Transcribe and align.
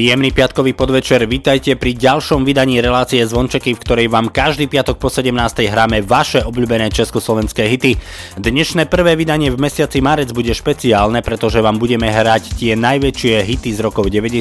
Príjemný 0.00 0.32
piatkový 0.32 0.72
podvečer, 0.72 1.28
vítajte 1.28 1.76
pri 1.76 1.92
ďalšom 1.92 2.48
vydaní 2.48 2.80
relácie 2.80 3.20
Zvončeky, 3.20 3.76
v 3.76 3.82
ktorej 3.84 4.08
vám 4.08 4.32
každý 4.32 4.64
piatok 4.64 4.96
po 4.96 5.12
17. 5.12 5.28
hráme 5.68 6.00
vaše 6.00 6.40
obľúbené 6.40 6.88
československé 6.88 7.68
hity. 7.68 8.00
Dnešné 8.40 8.88
prvé 8.88 9.12
vydanie 9.12 9.52
v 9.52 9.60
mesiaci 9.60 10.00
marec 10.00 10.32
bude 10.32 10.56
špeciálne, 10.56 11.20
pretože 11.20 11.60
vám 11.60 11.76
budeme 11.76 12.08
hrať 12.08 12.56
tie 12.56 12.80
najväčšie 12.80 13.44
hity 13.44 13.76
z 13.76 13.84
rokov 13.84 14.08
90. 14.08 14.40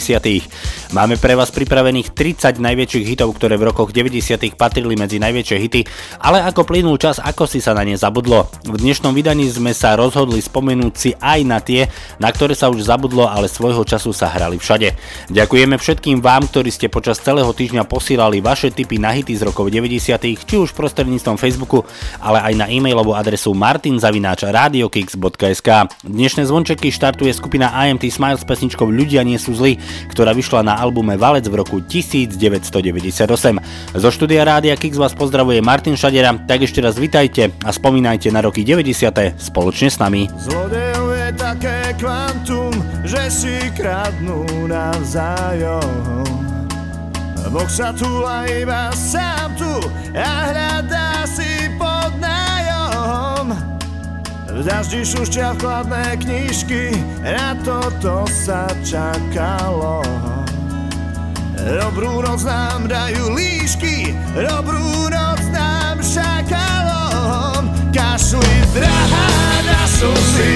Máme 0.95 1.19
pre 1.19 1.35
vás 1.35 1.52
pripravených 1.52 2.15
30 2.15 2.55
najväčších 2.55 3.03
hitov, 3.11 3.35
ktoré 3.35 3.59
v 3.59 3.67
rokoch 3.67 3.91
90. 3.91 4.55
patrili 4.55 4.95
medzi 4.95 5.19
najväčšie 5.19 5.57
hity, 5.59 5.81
ale 6.23 6.39
ako 6.39 6.71
plynul 6.71 6.95
čas, 6.95 7.19
ako 7.19 7.43
si 7.43 7.59
sa 7.59 7.75
na 7.75 7.83
ne 7.83 7.99
zabudlo. 7.99 8.47
V 8.63 8.80
dnešnom 8.80 9.11
vydaní 9.11 9.52
sme 9.52 9.75
sa 9.75 9.99
rozhodli 9.99 10.39
spomenúť 10.39 10.93
si 10.95 11.11
aj 11.19 11.39
na 11.43 11.59
tie, 11.59 11.91
na 12.15 12.31
ktoré 12.31 12.55
sa 12.55 12.71
už 12.71 12.87
zabudlo, 12.87 13.27
ale 13.27 13.52
svojho 13.52 13.83
času 13.83 14.15
sa 14.15 14.31
hrali 14.31 14.55
všade. 14.55 14.95
Ďakujeme 15.50 15.81
všetkým 15.81 16.22
vám, 16.22 16.45
ktorí 16.45 16.69
ste 16.69 16.94
počas 16.94 17.17
celého 17.25 17.50
týždňa 17.50 17.89
posílali 17.89 18.38
vaše 18.38 18.69
tipy 18.69 19.02
na 19.02 19.17
hity 19.17 19.33
z 19.33 19.50
rokov 19.50 19.73
90 19.73 20.45
či 20.45 20.55
už 20.61 20.78
prostredníctvom 20.78 21.42
Facebooku, 21.42 21.81
ale 22.22 22.38
aj 22.38 22.53
na 22.53 22.69
e-mailovú 22.69 23.17
adresu 23.17 23.58
martinzavináč.radiokix.sk 23.58 25.70
Dnešné 26.05 26.45
zvončeky 26.45 26.94
štartuje 26.94 27.33
skupina 27.33 27.73
IMT 27.73 28.14
Smile 28.14 28.38
s 28.38 28.45
pesničkou 28.45 28.94
Ľudia 28.94 29.25
nie 29.25 29.42
sú 29.42 29.58
zlí, 29.58 29.81
ktorá 30.14 30.38
vyšla 30.38 30.70
na 30.70 30.77
albume 30.77 31.17
Valec 31.17 31.50
v 31.50 31.58
roku 31.58 31.81
1998. 31.81 32.70
Zo 33.97 34.09
štúdia 34.14 34.45
Rádia 34.45 34.77
Kix 34.77 35.02
vás 35.02 35.17
pozdravuje 35.17 35.66
Martin 35.66 35.97
Šadera, 35.97 36.38
tak 36.45 36.61
ešte 36.61 36.77
raz 36.77 37.02
vitajte 37.02 37.58
a 37.66 37.73
spomínajte 37.73 38.30
na 38.30 38.45
roky 38.45 38.61
90. 38.61 39.42
spoločne 39.42 39.89
s 39.89 39.97
nami. 39.97 40.30
Zlodejov 40.30 41.09
je 41.09 41.30
také 41.42 41.97
kvantum, 41.97 42.58
že 43.05 43.23
si 43.31 43.55
kradnú 43.75 44.67
navzájom. 44.69 46.25
Boh 47.49 47.65
sa 47.65 47.89
túla 47.89 48.45
iba 48.45 48.93
sám 48.93 49.57
tu 49.57 49.81
a 50.13 50.53
hľadá 50.53 51.25
si 51.25 51.65
pod 51.81 52.13
nájom. 52.21 53.58
V 54.53 54.59
daždi 54.61 55.02
šušťa 55.02 55.58
vkladné 55.58 56.19
knižky, 56.21 56.93
na 57.25 57.58
toto 57.65 58.29
sa 58.29 58.69
čakalo. 58.85 60.05
Dobrú 61.58 62.21
noc 62.21 62.45
nám 62.45 62.85
dajú 62.85 63.33
líšky, 63.33 64.13
dobrú 64.37 65.09
noc 65.09 65.41
nám 65.49 66.05
šakalom. 66.05 67.65
Kašli 67.89 68.55
drahá 68.77 69.29
na 69.65 69.81
slzy, 69.89 70.55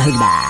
alma. 0.00 0.49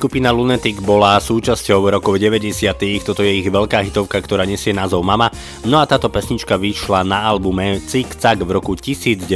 Skupina 0.00 0.32
Lunatic 0.32 0.80
bola 0.80 1.20
súčasťou 1.20 1.92
rokov 1.92 2.16
90. 2.16 2.56
Toto 3.04 3.20
je 3.20 3.36
ich 3.36 3.44
veľká 3.44 3.84
hitovka, 3.84 4.16
ktorá 4.24 4.48
nesie 4.48 4.72
názov 4.72 5.04
Mama. 5.04 5.28
No 5.68 5.76
a 5.76 5.84
táto 5.84 6.08
pesnička 6.08 6.56
vyšla 6.56 7.04
na 7.04 7.28
albume 7.28 7.84
Cik 7.84 8.16
Cak 8.16 8.40
v 8.40 8.48
roku 8.48 8.72
1998. 8.80 9.28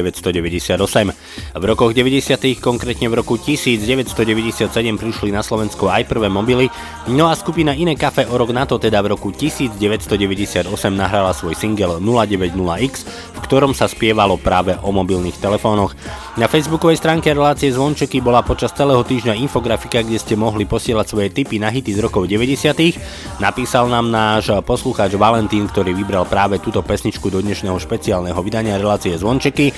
V 1.54 1.62
rokoch 1.62 1.94
90. 1.94 2.58
konkrétne 2.58 3.06
v 3.06 3.22
roku 3.22 3.38
1997 3.38 4.74
prišli 4.98 5.30
na 5.30 5.38
Slovensko 5.38 5.86
aj 5.86 6.10
prvé 6.10 6.26
mobily, 6.26 6.66
no 7.14 7.30
a 7.30 7.38
skupina 7.38 7.70
Iné 7.70 7.94
kafe 7.94 8.26
o 8.26 8.34
rok 8.34 8.50
na 8.50 8.66
to, 8.66 8.74
teda 8.74 8.98
v 8.98 9.14
roku 9.14 9.30
1998 9.30 10.66
nahrala 10.90 11.30
svoj 11.30 11.54
single 11.54 12.02
090X, 12.02 12.92
v 13.06 13.38
ktorom 13.38 13.70
sa 13.70 13.86
spievalo 13.86 14.34
práve 14.34 14.74
o 14.82 14.90
mobilných 14.90 15.38
telefónoch. 15.38 15.94
Na 16.34 16.50
facebookovej 16.50 16.98
stránke 16.98 17.30
relácie 17.30 17.70
Zvončeky 17.70 18.18
bola 18.18 18.42
počas 18.42 18.74
celého 18.74 19.06
týždňa 19.06 19.38
infografika, 19.38 20.02
kde 20.02 20.18
ste 20.18 20.34
mohli 20.34 20.66
posielať 20.66 21.06
svoje 21.06 21.30
tipy 21.30 21.62
na 21.62 21.70
hity 21.70 21.94
z 21.94 22.02
rokov 22.02 22.26
90. 22.26 23.38
Napísal 23.38 23.86
nám 23.86 24.10
náš 24.10 24.50
poslucháč 24.66 25.14
Valentín, 25.14 25.70
ktorý 25.70 25.94
vybral 25.94 26.26
práve 26.26 26.58
túto 26.58 26.82
pesničku 26.82 27.30
do 27.30 27.38
dnešného 27.38 27.78
špeciálneho 27.78 28.42
vydania 28.42 28.74
relácie 28.74 29.14
Zvončeky. 29.14 29.70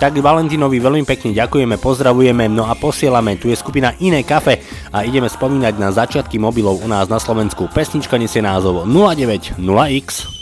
Tak 0.00 0.16
Valentínovi 0.16 0.80
veľmi 0.80 1.04
pekne 1.04 1.36
ďakujeme, 1.36 1.76
pozdravujeme, 1.76 2.48
no 2.48 2.64
a 2.64 2.72
posielame, 2.72 3.36
tu 3.36 3.52
je 3.52 3.56
skupina 3.60 3.92
Iné 4.00 4.24
kafe 4.24 4.64
a 4.88 5.04
ideme 5.04 5.28
spomínať 5.28 5.76
na 5.76 5.92
začiatky 5.92 6.40
mobilov 6.40 6.80
u 6.80 6.88
nás 6.88 7.04
na 7.12 7.20
Slovensku. 7.20 7.68
Pesnička 7.68 8.16
nesie 8.16 8.40
názov 8.40 8.88
090X. 8.88 10.39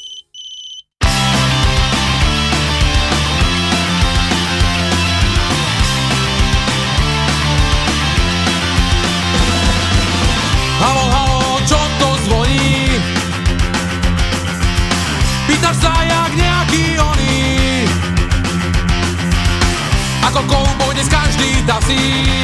Každý 21.69 22.38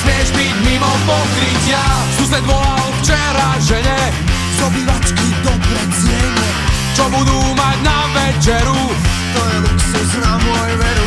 nesmieš 0.00 0.32
byť 0.32 0.56
mimo 0.64 0.92
pokrytia. 1.04 1.84
Sused 2.16 2.44
volal 2.48 2.88
včera 3.00 3.48
žene. 3.60 4.00
Z 4.56 4.58
obývačky 4.64 5.26
dobre 5.44 5.80
zjenie 5.92 6.50
Čo 6.96 7.04
budú 7.12 7.36
mať 7.52 7.78
na 7.84 7.98
večeru? 8.16 8.80
To 9.36 9.40
je 9.44 9.56
luxus 9.60 10.10
na 10.24 10.40
môj 10.40 10.72
veru. 10.80 11.06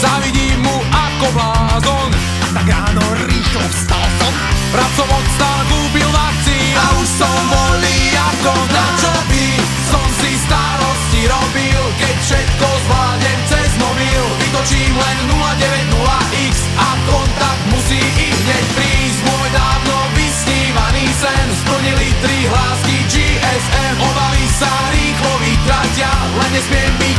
Zavidím 0.00 0.64
mu 0.64 0.76
ako 0.80 1.26
blázon. 1.36 2.08
Tak 2.56 2.66
ráno 2.68 3.04
rýchlo 3.28 3.64
vstal 3.68 4.06
som. 4.20 4.34
Pracov 4.72 5.08
odstal, 5.12 5.58
kúpil 5.68 6.08
vakcín. 6.08 6.72
A 6.72 6.84
už 7.04 7.08
som 7.20 7.40
volný 7.52 8.16
ako 8.16 8.52
na 8.72 8.86
čo 8.96 9.12
by 9.28 9.44
Som 9.92 10.06
si 10.24 10.32
starosti 10.40 11.28
robil 11.28 11.80
Keď 12.00 12.16
všetko 12.16 12.66
zvládnem 12.88 13.40
cez 13.52 13.70
mobil. 13.76 14.22
Vytočím 14.40 14.92
len 14.96 15.16
090X 15.28 16.54
A 16.80 16.91
kontakt 16.91 16.91
musí 17.92 18.00
i 18.00 18.28
hneď 18.32 18.64
prísť 18.72 19.18
Môj 19.28 19.48
dávno 19.52 19.96
vysnívaný 20.16 21.04
sen. 21.12 21.46
Splnili 21.52 22.08
tri 22.24 22.38
hlásky 22.48 22.96
GSM 23.12 23.94
Obavy 24.00 24.46
sa 24.48 24.72
rýchlo 24.96 25.32
vytratia 25.44 26.10
Len 26.40 26.50
nesmiem 26.56 26.92
byť 26.96 27.18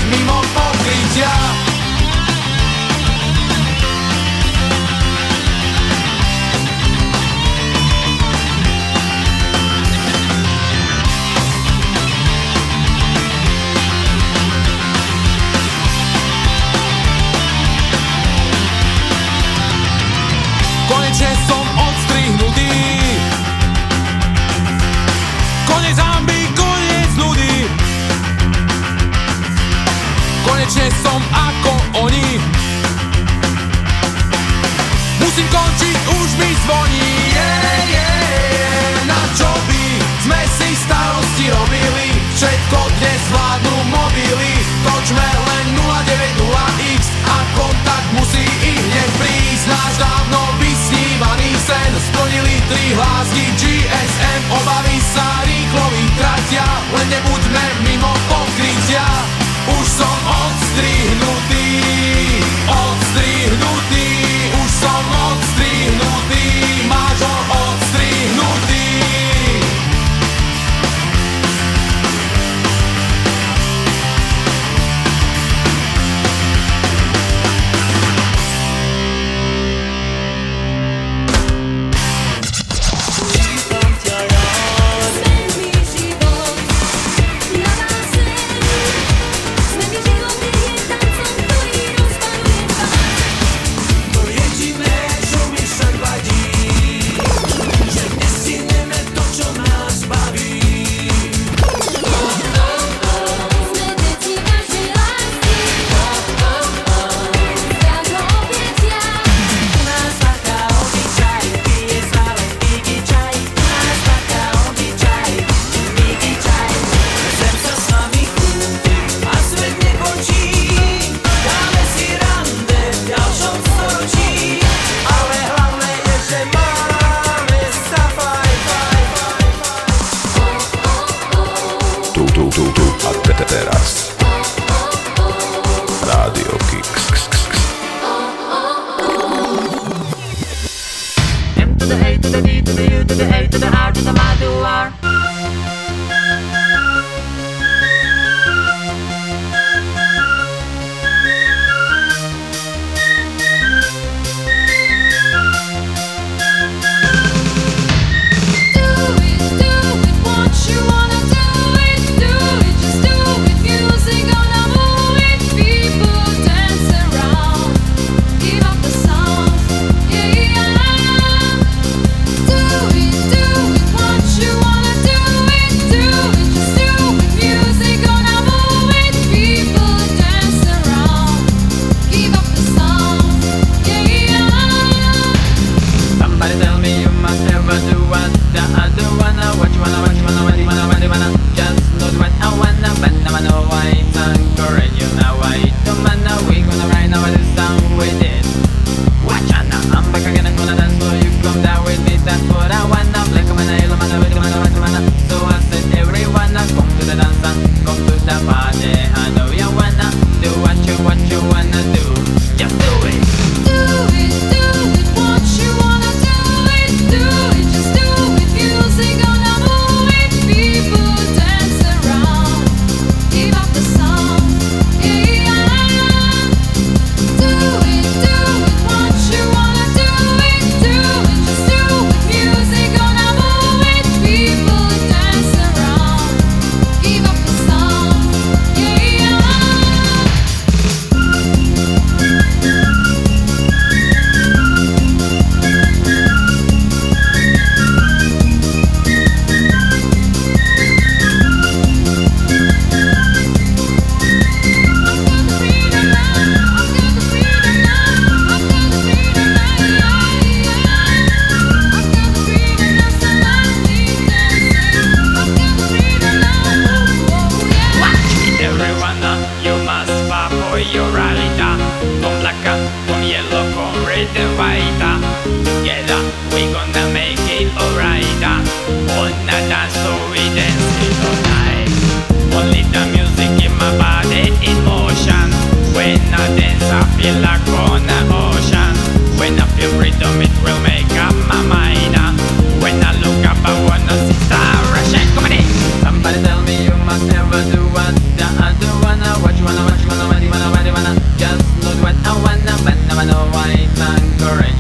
tri 53.32 53.73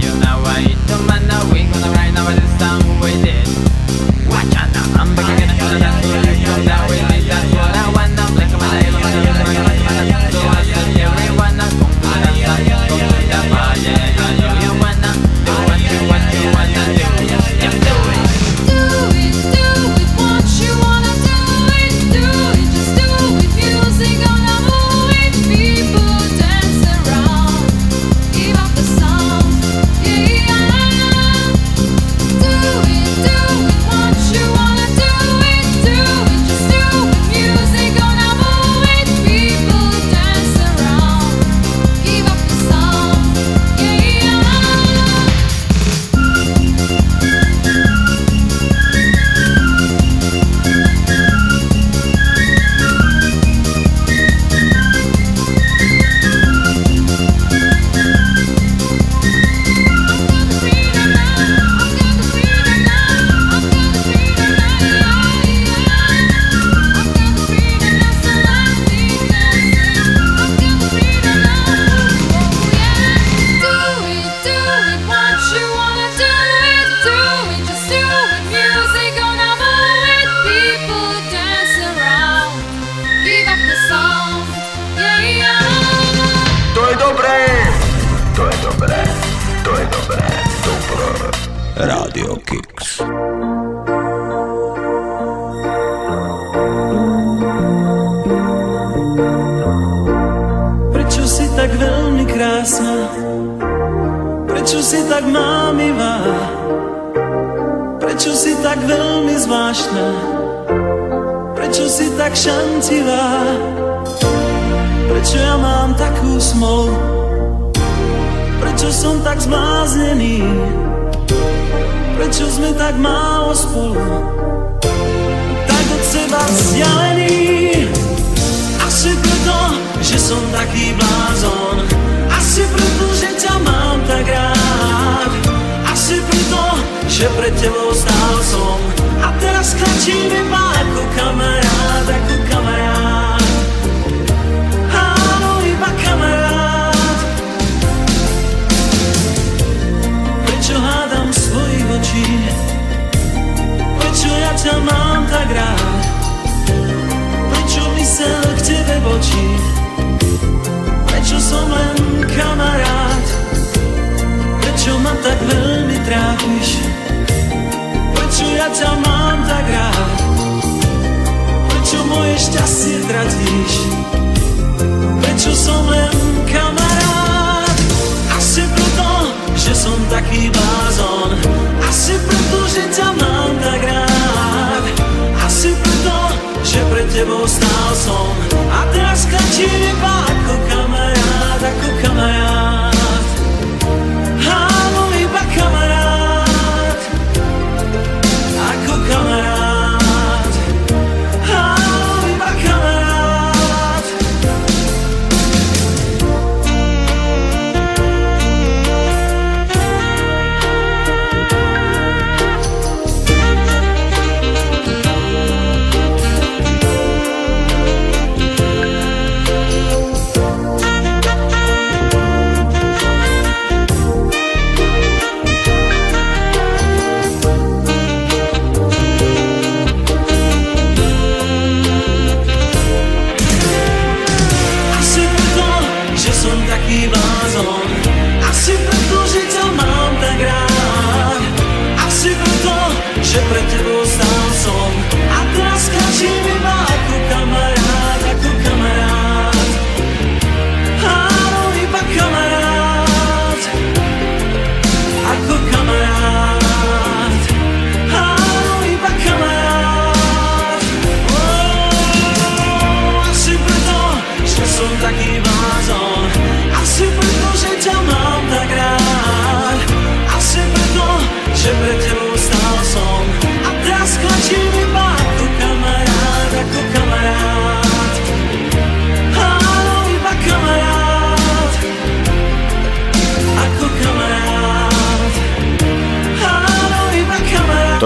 you 0.02 0.20
not 0.20 0.42
white. 0.42 0.76
No 0.90 1.02
matter, 1.04 1.54
we 1.54 1.64
gonna 1.66 1.92
ride 1.92 2.14
no 2.14 2.24
matter 2.24 2.42
the 2.42 2.48
storm 2.58 3.00
we 3.00 3.12
did. 3.22 3.48
Watch 4.28 4.56
out, 4.56 5.00
I'm 5.00 5.16
back. 5.16 5.43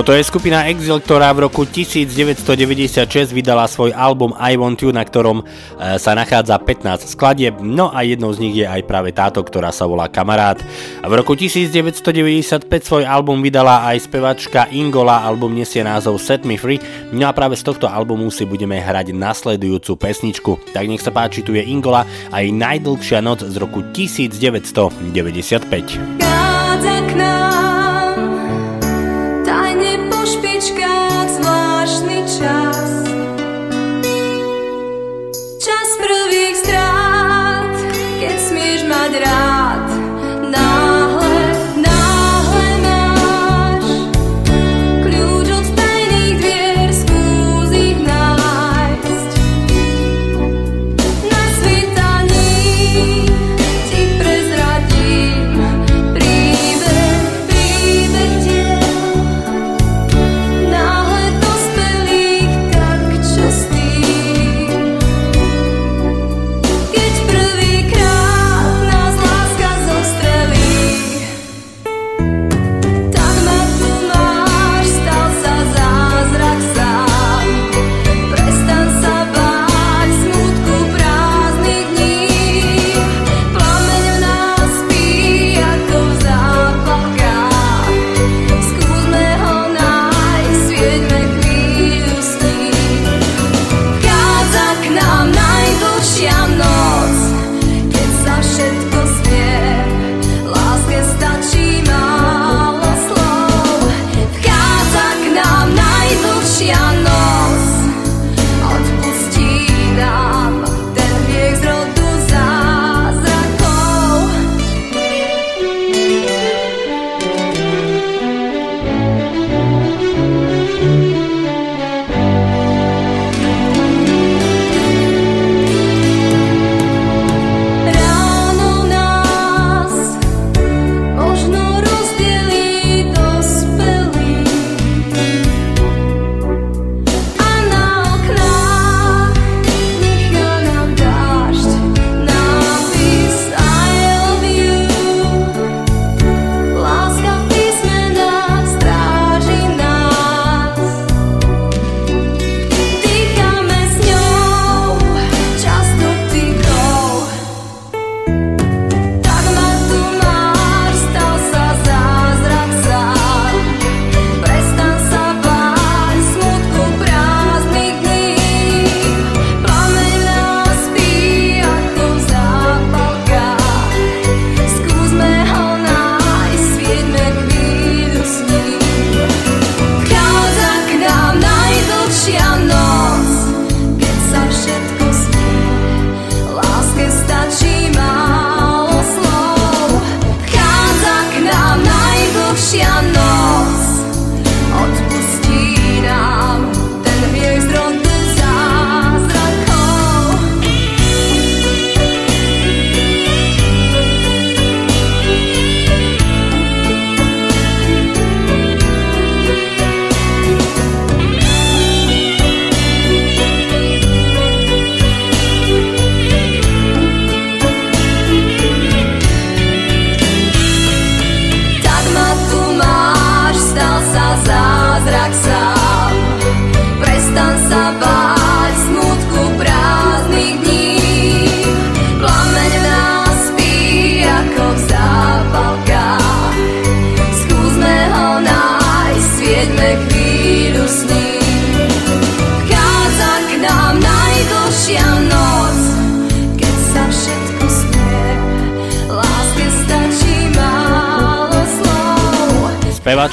Toto 0.08 0.15
je 0.15 0.24
skupina 0.24 0.72
Exil, 0.72 1.04
ktorá 1.04 1.36
v 1.36 1.52
roku 1.52 1.67
1996 1.67 3.36
vydala 3.36 3.67
svoj 3.67 3.91
album 3.91 4.32
I 4.39 4.56
Want 4.56 4.80
You, 4.80 4.96
na 4.96 5.04
ktorom 5.04 5.43
e, 5.43 6.00
sa 6.00 6.15
nachádza 6.15 6.56
15 6.63 7.12
skladieb, 7.12 7.60
no 7.60 7.91
a 7.91 8.08
jednou 8.08 8.32
z 8.32 8.39
nich 8.39 8.56
je 8.56 8.63
aj 8.63 8.88
práve 8.88 9.12
táto, 9.12 9.43
ktorá 9.43 9.67
sa 9.76 9.84
volá 9.84 10.08
Kamarát. 10.08 10.63
V 11.04 11.12
roku 11.12 11.36
1995 11.36 12.72
svoj 12.88 13.04
album 13.04 13.43
vydala 13.43 13.84
aj 13.84 14.08
spevačka 14.08 14.72
Ingola, 14.72 15.28
album 15.28 15.60
nesie 15.60 15.84
názov 15.84 16.24
Set 16.24 16.48
Me 16.48 16.56
Free, 16.56 16.80
no 17.12 17.28
a 17.28 17.36
práve 17.36 17.60
z 17.60 17.67
tohto 17.67 17.91
albumu 17.91 18.32
si 18.32 18.48
budeme 18.48 18.80
hrať 18.80 19.12
nasledujúcu 19.12 19.91
pesničku. 20.00 20.72
Tak 20.72 20.88
nech 20.88 21.04
sa 21.04 21.12
páči, 21.12 21.43
tu 21.43 21.52
je 21.52 21.67
Ingola 21.67 22.08
aj 22.32 22.48
najdlhšia 22.48 23.20
noc 23.20 23.43
z 23.43 23.60
roku 23.60 23.84
1995. 23.91 26.27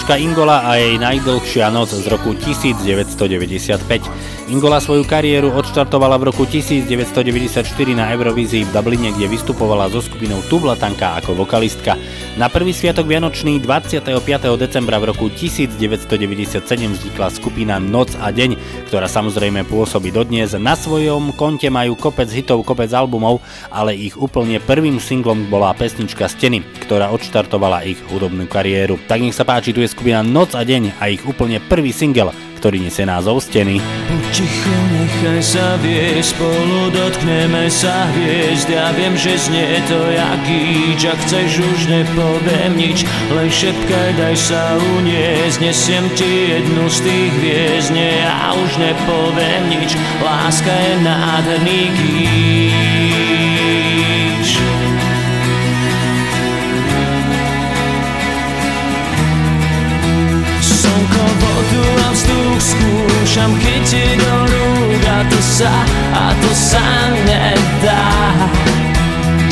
Speváčka 0.05 0.21
Ingola 0.21 0.69
a 0.69 0.77
jej 0.77 1.01
najdlhšia 1.01 1.73
noc 1.73 1.89
z 1.89 2.13
roku 2.13 2.37
1995. 2.37 4.05
Ingola 4.45 4.77
svoju 4.77 5.09
kariéru 5.09 5.57
odštartovala 5.57 6.21
v 6.21 6.29
roku 6.29 6.45
1994 6.45 7.65
na 7.97 8.13
Eurovízii 8.13 8.69
v 8.69 8.77
Dubline, 8.77 9.09
kde 9.17 9.25
vystupovala 9.33 9.89
so 9.89 10.05
skupinou 10.05 10.45
Tublatanka 10.53 11.17
ako 11.17 11.33
vokalistka. 11.33 11.97
Na 12.37 12.53
prvý 12.53 12.77
sviatok 12.77 13.09
Vianočný 13.09 13.57
25. 13.57 14.05
decembra 14.61 15.01
v 15.01 15.17
roku 15.17 15.33
1997 15.33 16.61
vznikla 16.61 17.33
skupina 17.33 17.81
Noc 17.81 18.13
a 18.21 18.29
deň, 18.29 18.85
ktorá 18.93 19.09
samozrejme 19.09 19.65
pôsobí 19.65 20.13
dodnes. 20.13 20.53
Na 20.61 20.77
svojom 20.77 21.33
konte 21.41 21.73
majú 21.73 21.97
kopec 21.97 22.29
hitov, 22.29 22.69
kopec 22.69 22.93
albumov, 22.93 23.41
ale 23.73 23.97
ich 23.97 24.13
úplne 24.21 24.61
prvým 24.61 25.01
singlom 25.01 25.49
bola 25.49 25.73
pesnička 25.73 26.29
Steny, 26.29 26.61
ktorá 26.85 27.09
odštartovala 27.17 27.89
ich 27.89 27.97
hudobnú 28.13 28.45
kariéru. 28.45 29.01
Tak 29.09 29.25
nech 29.25 29.33
sa 29.33 29.49
páči, 29.49 29.73
tu 29.73 29.81
je 29.81 29.89
skupina 29.89 30.21
Noc 30.21 30.53
a 30.53 30.69
deň 30.69 31.01
a 31.01 31.09
ich 31.09 31.25
úplne 31.25 31.65
prvý 31.65 31.97
single 31.97 32.37
ktorý 32.65 32.81
nesie 32.81 33.05
názov 33.05 33.45
Steny. 33.45 33.77
Ticho, 34.33 34.79
nechaj 34.97 35.45
sa 35.45 35.77
viesť, 35.85 36.33
spolu 36.33 36.89
dotkneme 36.97 37.69
sa 37.69 38.09
hviezd. 38.17 38.73
Ja 38.73 38.89
viem, 38.97 39.13
že 39.21 39.37
znie 39.37 39.85
to 39.85 40.01
jak 40.09 40.41
gíč, 40.49 41.05
ak 41.05 41.21
chceš 41.29 41.61
už 41.61 41.81
nepoviem 41.93 42.73
nič. 42.73 43.05
Len 43.37 43.53
šepkaj, 43.53 44.17
daj 44.17 44.37
sa 44.41 44.81
uniesť, 44.97 45.61
nesiem 45.61 46.09
ti 46.17 46.57
jednu 46.57 46.89
z 46.89 47.05
tých 47.05 47.33
hviezd. 47.37 47.93
Nie, 47.93 48.25
ja 48.25 48.57
už 48.57 48.81
nepoviem 48.81 49.69
nič, 49.69 49.93
láska 50.25 50.73
je 50.73 50.95
nádherný 51.05 51.81
gíč 52.01 52.94
skúšam 62.65 63.53
chytiť 63.61 64.17
do 64.17 64.35
rúk 64.49 65.03
a 65.05 65.21
to 65.29 65.41
sa, 65.41 65.75
a 66.17 66.33
to 66.41 66.51
sa 66.57 66.85
nedá. 67.29 68.05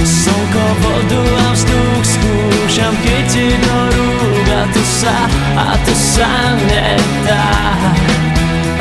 Slnko, 0.01 0.66
vodu 0.81 1.20
a 1.20 1.48
vzduch 1.53 2.05
skúšam 2.09 2.94
chytiť 3.05 3.55
do 3.61 3.79
rúk 3.92 4.48
a 4.48 4.62
to 4.72 4.83
sa, 4.83 5.16
a 5.61 5.77
to 5.85 5.92
sa 5.92 6.57
nedá. 6.57 7.48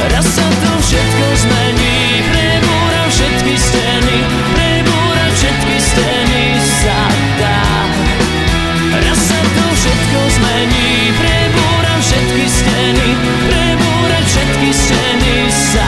Raz 0.02 0.28
sa 0.28 0.48
to 0.48 0.72
všetko 0.80 1.26
zmení, 1.44 2.24
prebúram 2.32 3.10
všetky 3.12 3.54
steny, 3.60 4.18
prebúram 4.56 5.32
všetky 5.36 5.76
steny 5.78 6.46
sa 6.58 7.00
dá. 7.38 7.64
Raz 8.96 9.20
sa 9.20 9.40
to 9.40 9.66
všetko 9.76 10.20
zmení, 10.40 10.90
prebúram 11.20 11.41
všetky 12.92 13.00
steny, 13.00 13.12
prebúram 13.48 14.24
všetky 14.28 14.70
steny 14.76 15.36
sa 15.48 15.81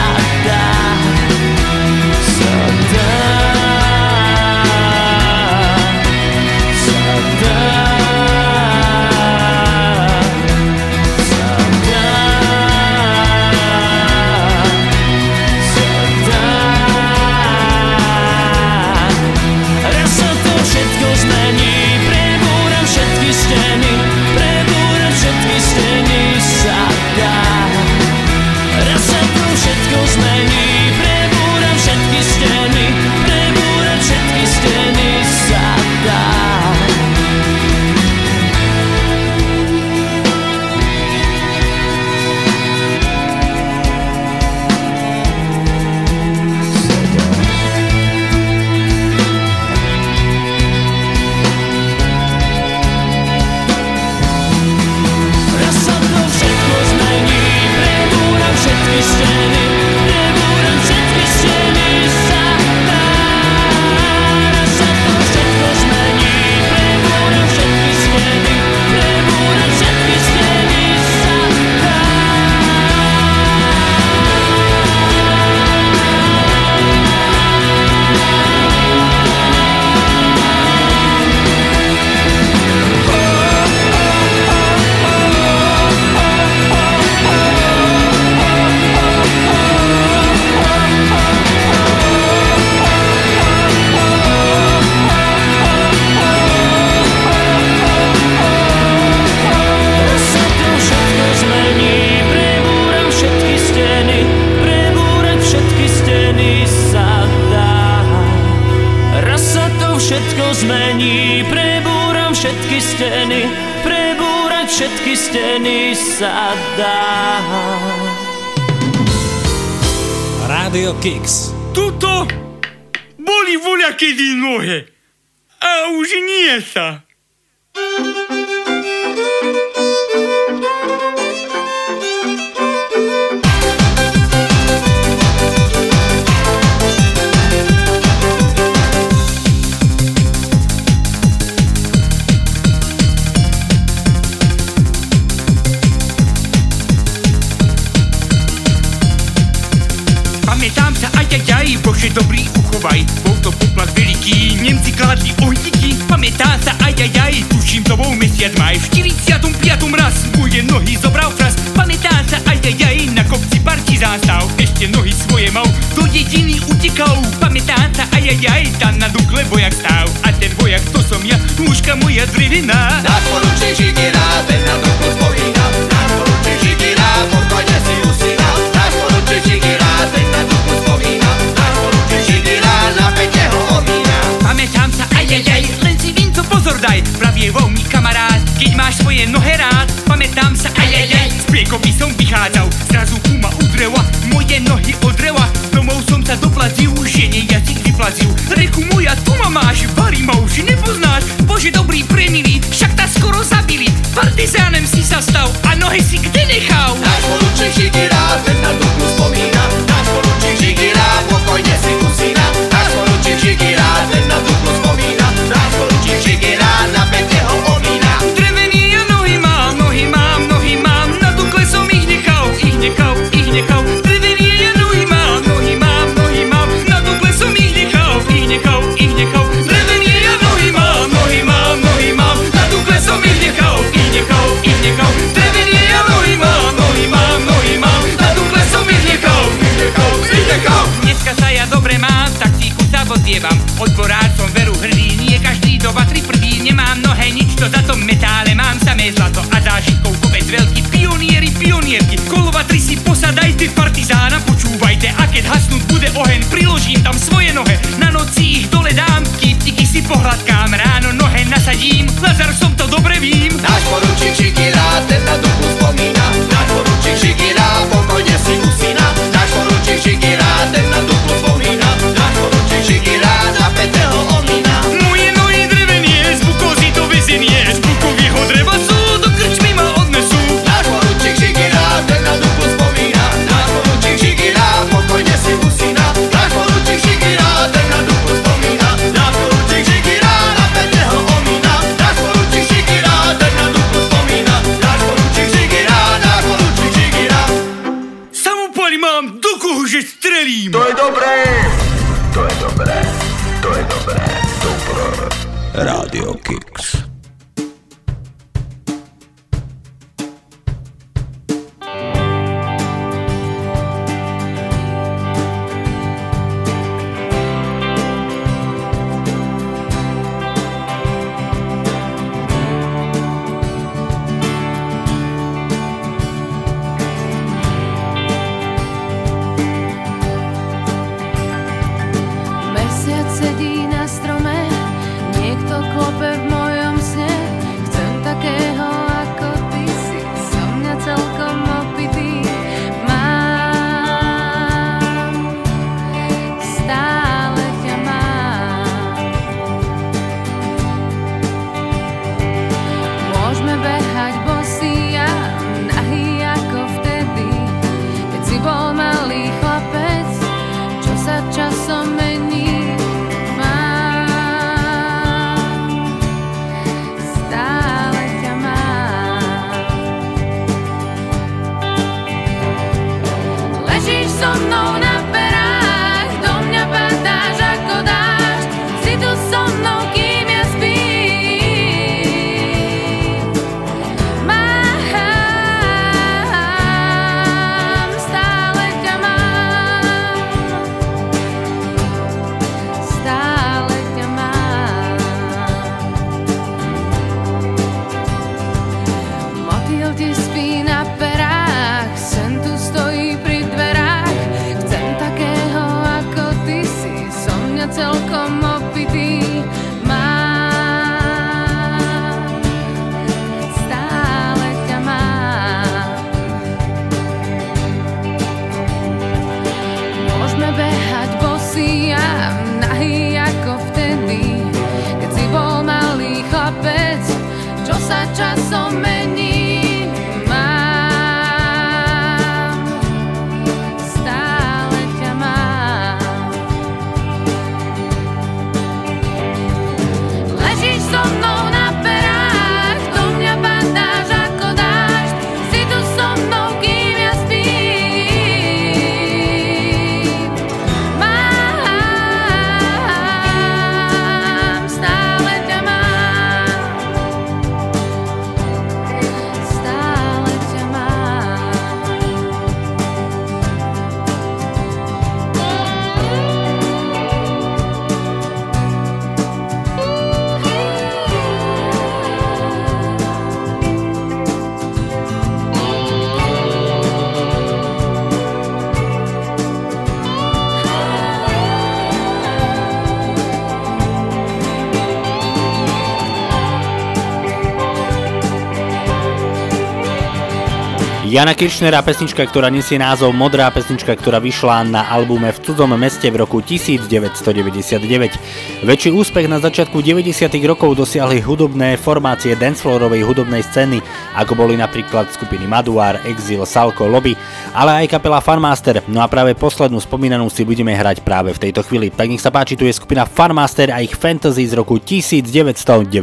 Jana 491.34 491.50
Kiršnera 491.50 491.98
pesnička, 492.06 492.46
ktorá 492.46 492.70
nesie 492.70 492.94
názov 492.94 493.34
Modrá 493.34 493.66
pesnička, 493.74 494.14
ktorá 494.14 494.38
vyšla 494.38 494.86
na 494.86 495.10
albume 495.10 495.50
V 495.50 495.66
cudzom 495.66 495.90
meste 495.98 496.30
v 496.30 496.38
roku 496.38 496.62
1999. 496.62 498.86
Väčší 498.86 499.10
úspech 499.10 499.50
na 499.50 499.58
začiatku 499.58 499.98
90. 499.98 500.30
rokov 500.62 500.94
dosiahli 500.94 501.42
hudobné 501.42 501.98
formácie 501.98 502.54
dancefloorovej 502.54 503.26
hudobnej 503.26 503.66
scény, 503.66 503.98
ako 504.38 504.54
boli 504.54 504.78
napríklad 504.78 505.26
skupiny 505.34 505.66
Maduár, 505.66 506.22
Exil, 506.22 506.62
Salko, 506.62 507.10
Lobby, 507.10 507.34
ale 507.74 508.06
aj 508.06 508.14
kapela 508.14 508.38
Farmaster. 508.38 509.02
No 509.10 509.18
a 509.18 509.26
práve 509.26 509.58
poslednú 509.58 509.98
spomínanú 509.98 510.46
si 510.54 510.62
budeme 510.62 510.94
hrať 510.94 511.26
práve 511.26 511.50
v 511.50 511.66
tejto 511.66 511.82
chvíli. 511.82 512.14
Tak 512.14 512.30
nech 512.30 512.46
sa 512.46 512.54
páči, 512.54 512.78
tu 512.78 512.86
je 512.86 512.94
skupina 512.94 513.26
Farmaster 513.26 513.90
a 513.90 513.98
ich 513.98 514.14
Fantasy 514.14 514.70
z 514.70 514.78
roku 514.78 515.02
1997. 515.02 516.14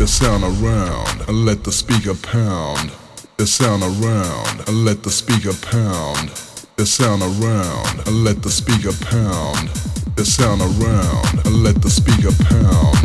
The 0.00 0.08
sound 0.08 0.48
around, 0.48 1.28
let 1.28 1.68
the 1.68 1.74
speaker 1.76 2.16
pound. 2.16 3.07
the 3.38 3.46
sound 3.46 3.84
around 3.84 4.68
and 4.68 4.84
let 4.84 5.04
the 5.04 5.10
speaker 5.10 5.52
pound. 5.62 6.30
The 6.74 6.84
sound 6.84 7.22
around 7.22 8.06
and 8.06 8.24
let 8.24 8.42
the 8.42 8.50
speaker 8.50 8.92
pound. 9.06 9.68
The 10.16 10.24
sound 10.24 10.60
around 10.60 11.46
and 11.46 11.62
let 11.62 11.80
the 11.80 11.88
speaker 11.88 12.32
pound. 12.50 12.98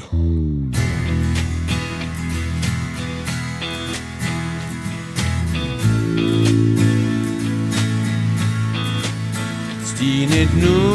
Pound. 0.00 0.76
Stíny 9.84 10.46
dnů 10.46 10.94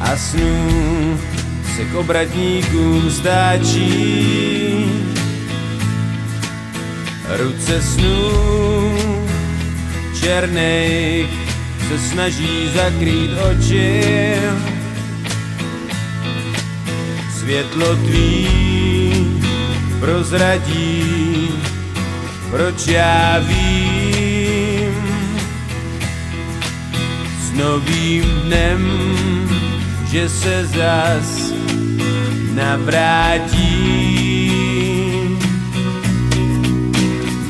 a 0.00 0.16
snů 0.16 1.18
se 1.76 1.84
k 1.84 1.94
obratníkům 1.94 3.10
stáčí. 3.10 4.52
Ruce 7.38 7.82
snů 7.82 8.52
černých 10.20 11.30
se 11.88 11.98
snaží 11.98 12.70
zakrýt 12.74 13.30
oči. 13.50 14.71
Světlo 17.52 17.96
tvý 17.96 18.48
prozradí, 20.00 21.48
proč 22.50 22.86
já 22.86 23.38
vím. 23.38 24.94
S 27.40 27.52
novým 27.52 28.24
dnem, 28.24 29.08
že 30.10 30.28
se 30.28 30.66
zas 30.66 31.52
navrátím. 32.54 33.68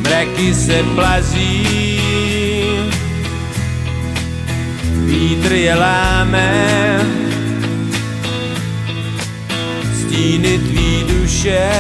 Mraky 0.03 0.55
se 0.55 0.83
plazí, 0.95 2.01
vítr 5.07 5.53
je 5.53 5.75
láme, 5.75 6.73
stíny 10.13 10.59
tvý 10.59 11.05
duše 11.09 11.73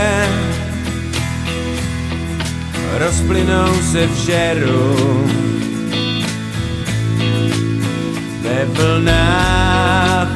rozplynou 2.98 3.74
se 3.92 4.06
v 4.06 4.14
žeru. 4.16 4.96
Ve 8.42 8.64
vlnách 8.64 10.28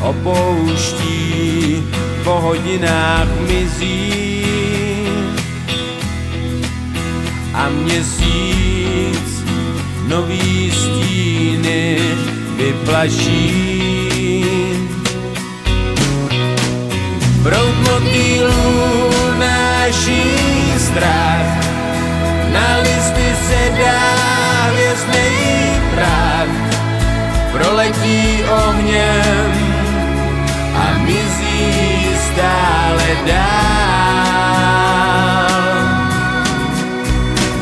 opouští, 0.00 1.82
po 2.24 2.30
hodinách 2.30 3.28
mizí 3.50 4.44
a 7.54 7.68
měsíc 7.68 9.44
nový 10.08 10.70
stíny 10.70 11.98
vyplaší. 12.56 13.63
Proud 17.44 17.76
motýlů 17.90 19.10
náší 19.38 20.24
strach, 20.78 21.66
na 22.52 22.76
listy 22.76 23.36
se 23.48 23.70
dá 23.78 24.00
hvězdnej 24.72 25.36
prach, 25.94 26.48
proletí 27.52 28.44
ohněm 28.44 29.52
a 30.74 30.98
mizí 30.98 32.08
stále 32.32 33.16
dál. 33.26 33.44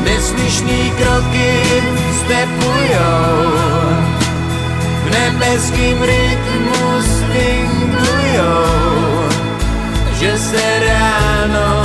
Neslyšný 0.03 0.91
kroky 0.97 1.83
stepujou, 2.19 3.51
v 5.03 5.09
nebeským 5.11 6.01
rytmu 6.01 7.01
swingujou, 7.01 8.92
že 10.23 10.37
se 10.37 10.79
ráno, 10.79 11.83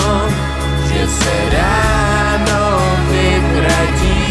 že 0.89 1.09
se 1.09 1.51
ráno 1.51 2.78
vytratí. 3.11 4.28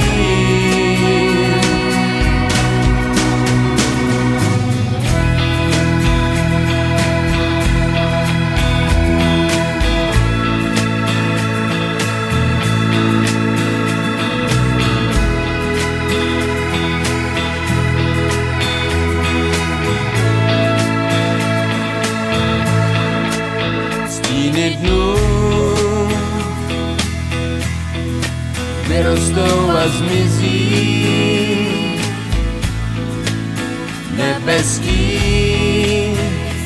Vyrostou 28.98 29.72
a 29.72 29.88
zmizí. 29.88 31.68
Nebeský 34.18 35.20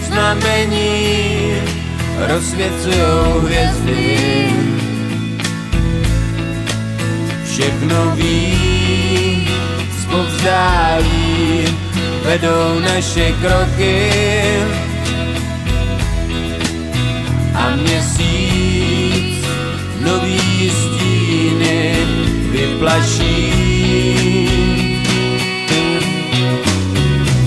znamení 0.08 1.54
rozsvěcujou 2.28 3.40
hvězdy. 3.40 4.18
Všechno 7.46 8.16
ví, 8.16 9.48
zpovzdálí, 10.02 11.66
vedou 12.24 12.80
naše 12.80 13.32
kroky. 13.32 14.12
a 17.56 17.76
měsíc 17.76 18.41
vyplaší. 22.82 23.54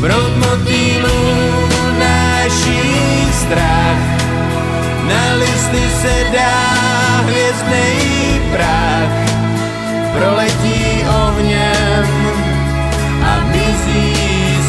Proud 0.00 0.36
motýlů 0.36 1.38
náší 1.98 2.82
strach, 3.32 3.98
na 5.08 5.34
listy 5.34 5.82
se 6.02 6.24
dá 6.32 6.56
hvězdnej 7.26 8.40
prach, 8.52 9.14
proletí 10.18 11.04
ohněm 11.26 12.06
a 13.22 13.40
mizí 13.44 14.14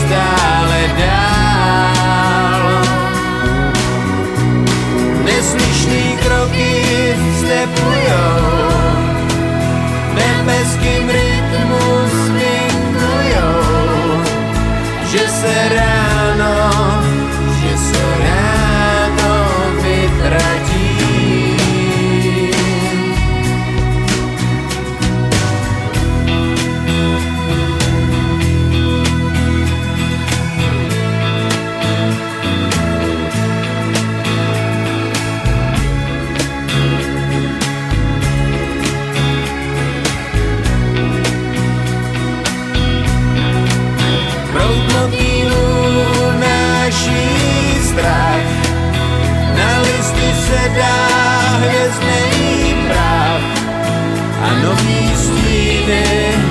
stále 0.05 0.82
dál. 0.97 2.61
Neslyšný 5.26 6.18
kroky 6.24 7.16
stepujou, 7.39 8.85
nebeským 10.46 11.10
rytmu 11.10 11.35
nový 54.54 55.16
stíny 55.16 56.04
a 56.36 56.45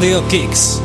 Rádio 0.00 0.22
Kix. 0.30 0.79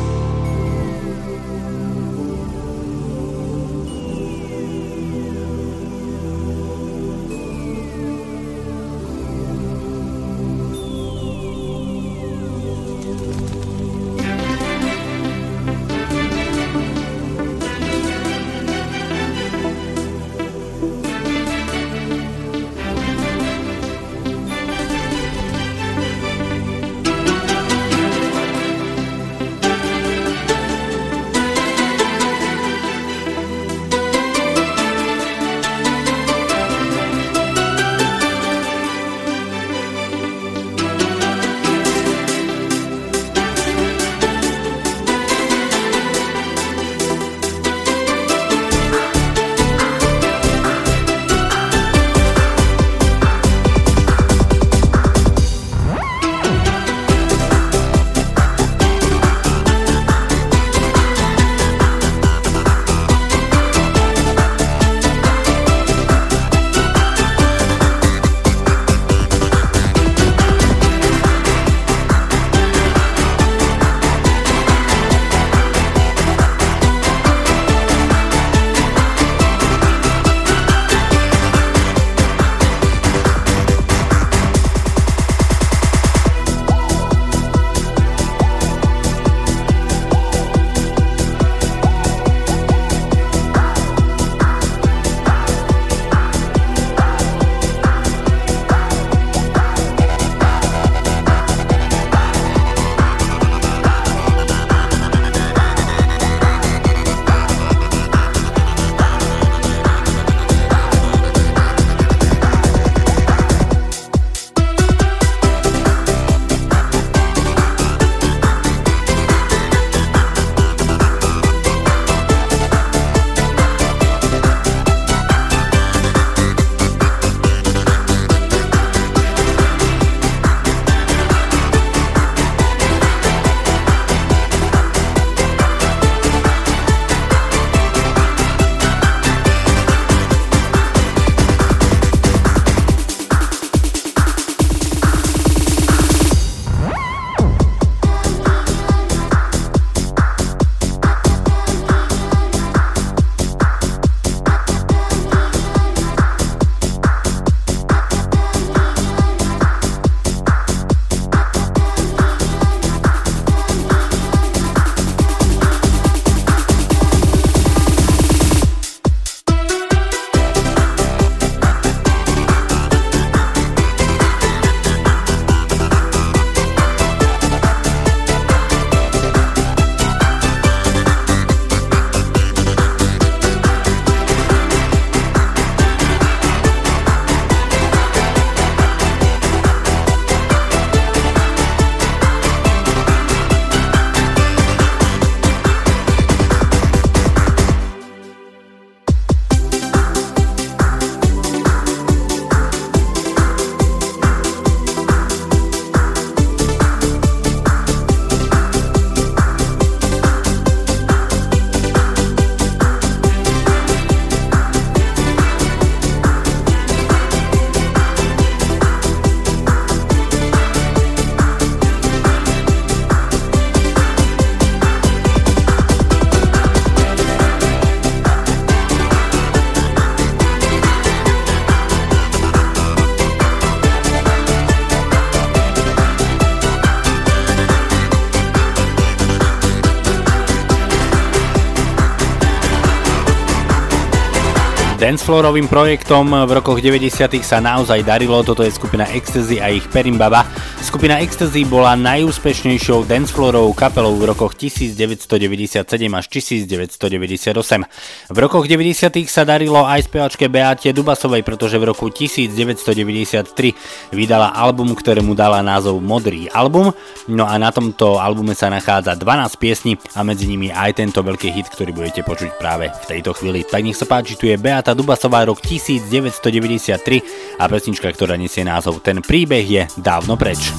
Dancefloorovým 245.06 245.70
projektom. 245.70 246.34
V 246.34 246.50
rokoch 246.50 246.82
90 246.82 247.38
sa 247.38 247.62
naozaj 247.62 248.02
darilo, 248.02 248.42
toto 248.42 248.66
je 248.66 248.74
skupina 248.74 249.06
Ecstasy 249.06 249.62
a 249.62 249.70
ich 249.70 249.86
Perimbaba. 249.86 250.42
Skupina 250.86 251.18
Ecstasy 251.18 251.66
bola 251.66 251.98
najúspešnejšou 251.98 253.10
dancefloorovou 253.10 253.74
kapelou 253.74 254.14
v 254.22 254.30
rokoch 254.30 254.54
1997 254.54 255.82
až 256.14 256.30
1998. 256.30 258.30
V 258.30 258.38
rokoch 258.38 258.70
90 258.70 259.26
sa 259.26 259.42
darilo 259.42 259.82
aj 259.82 260.06
spevačke 260.06 260.46
Beate 260.46 260.94
Dubasovej, 260.94 261.42
pretože 261.42 261.82
v 261.82 261.90
roku 261.90 262.06
1993 262.06 264.14
vydala 264.14 264.54
album, 264.54 264.94
ktorému 264.94 265.34
dala 265.34 265.58
názov 265.58 265.98
Modrý 265.98 266.46
album. 266.54 266.94
No 267.26 267.50
a 267.50 267.58
na 267.58 267.74
tomto 267.74 268.22
albume 268.22 268.54
sa 268.54 268.70
nachádza 268.70 269.18
12 269.18 269.58
piesní 269.58 269.98
a 270.14 270.22
medzi 270.22 270.46
nimi 270.46 270.70
aj 270.70 271.02
tento 271.02 271.18
veľký 271.18 271.50
hit, 271.50 271.66
ktorý 271.66 271.98
budete 271.98 272.22
počuť 272.22 272.62
práve 272.62 272.94
v 272.94 273.04
tejto 273.10 273.34
chvíli. 273.34 273.66
Tak 273.66 273.82
nech 273.82 273.98
sa 273.98 274.06
páči, 274.06 274.38
tu 274.38 274.46
je 274.46 274.54
Beata 274.54 274.94
Dubasová 274.94 275.50
rok 275.50 275.58
1993 275.58 277.58
a 277.58 277.66
pesnička, 277.66 278.06
ktorá 278.06 278.38
nesie 278.38 278.62
názov 278.62 279.02
Ten 279.02 279.18
príbeh 279.18 279.66
je 279.66 279.82
dávno 279.98 280.38
preč. 280.38 280.75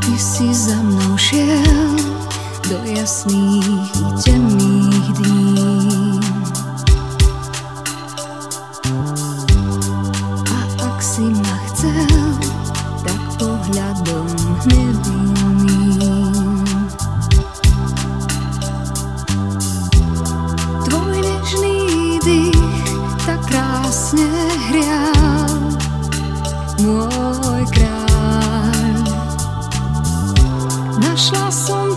Ty 0.00 0.14
si 0.18 0.54
za 0.54 0.76
mnou 0.82 1.16
šiel 1.16 1.96
do 2.68 2.78
jasných 2.84 3.68
i 3.68 4.06
temných 4.24 4.73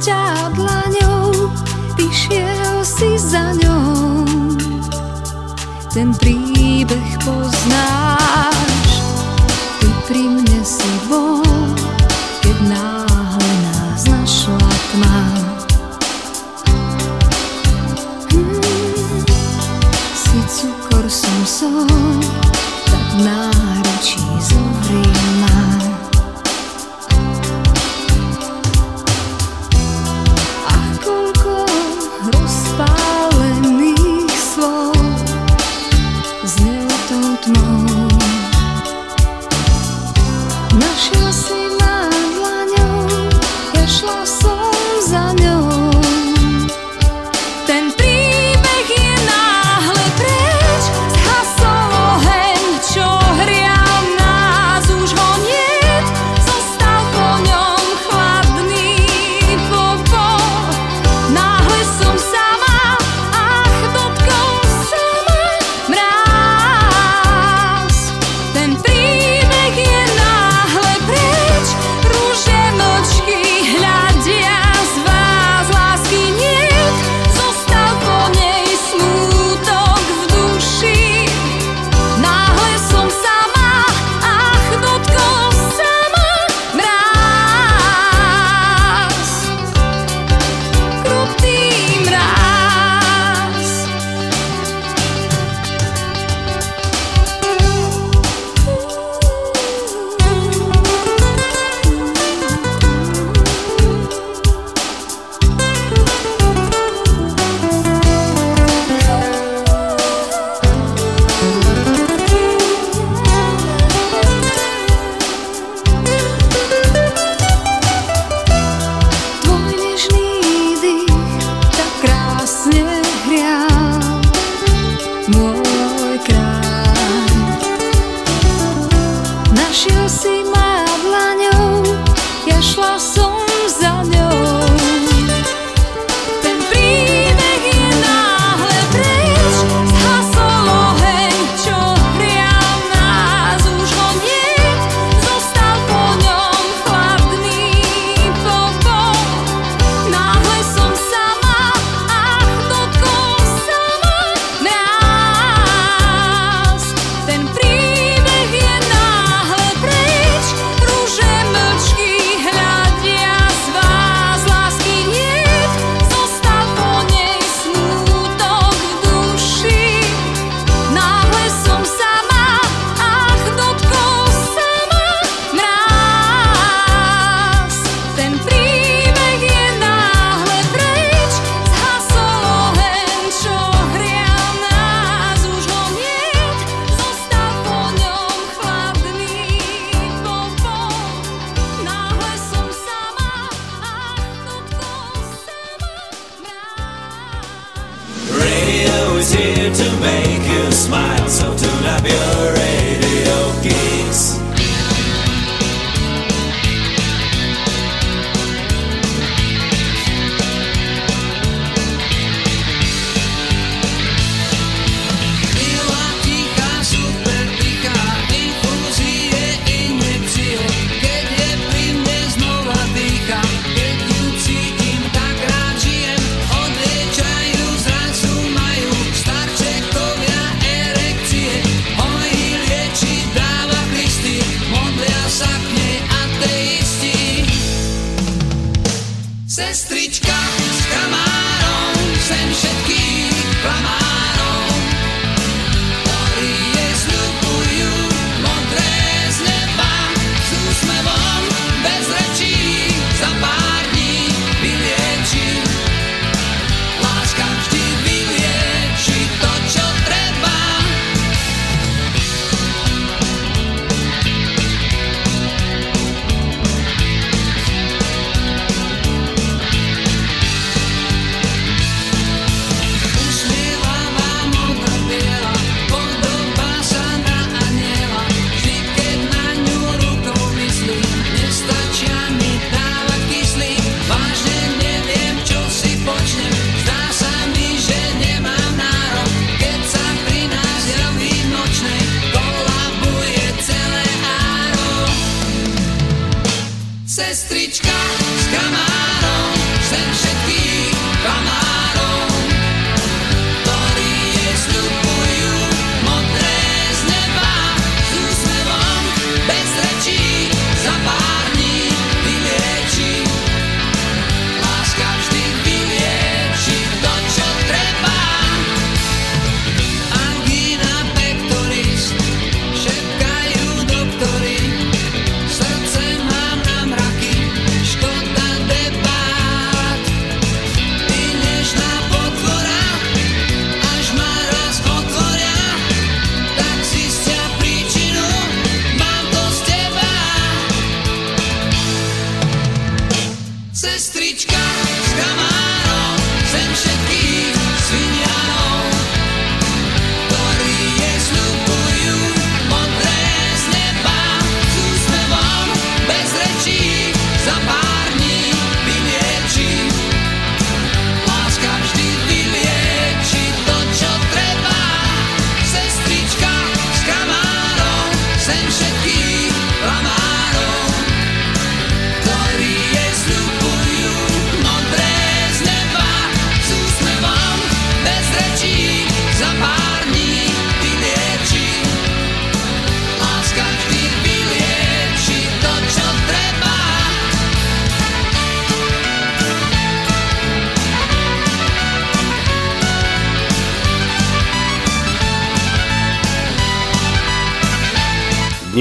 ťa 0.07 0.55
dlaňou, 0.55 1.51
ty 1.99 2.07
si 2.87 3.09
za 3.19 3.51
ňou. 3.59 4.23
Ten 5.91 6.15
príbeh 6.15 7.11
poznáš, 7.27 8.89
ty 9.83 9.89
pri 10.07 10.23
mne 10.31 10.61
si 10.63 10.91
bol, 11.11 11.43
keď 12.39 12.57
náhle 12.71 13.51
nás 13.67 14.07
našla 14.07 14.71
tma. 14.95 15.19
Hmm, 18.31 19.27
si 20.15 20.39
cukor 20.47 21.03
som 21.11 21.39
sol, 21.43 21.96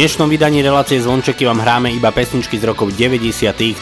dnešnom 0.06 0.30
vydaní 0.30 0.62
relácie 0.62 1.02
Zvončeky 1.02 1.50
vám 1.50 1.66
hráme 1.66 1.90
iba 1.90 2.14
pesničky 2.14 2.62
z 2.62 2.70
rokov 2.70 2.94
90. 2.94 3.26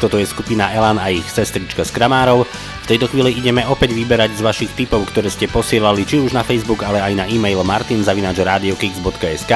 Toto 0.00 0.16
je 0.16 0.24
skupina 0.24 0.72
Elan 0.72 0.96
a 0.96 1.12
ich 1.12 1.28
sestrička 1.28 1.84
z 1.84 1.92
Kramárov. 1.92 2.48
V 2.48 2.86
tejto 2.88 3.12
chvíli 3.12 3.36
ideme 3.36 3.60
opäť 3.68 3.92
vyberať 3.92 4.32
z 4.32 4.40
vašich 4.40 4.72
tipov, 4.72 5.04
ktoré 5.12 5.28
ste 5.28 5.52
posielali 5.52 6.08
či 6.08 6.24
už 6.24 6.32
na 6.32 6.40
Facebook, 6.40 6.80
ale 6.80 7.04
aj 7.04 7.12
na 7.12 7.28
e-mail 7.28 7.60
martinzavinačradiokix.sk. 7.60 9.52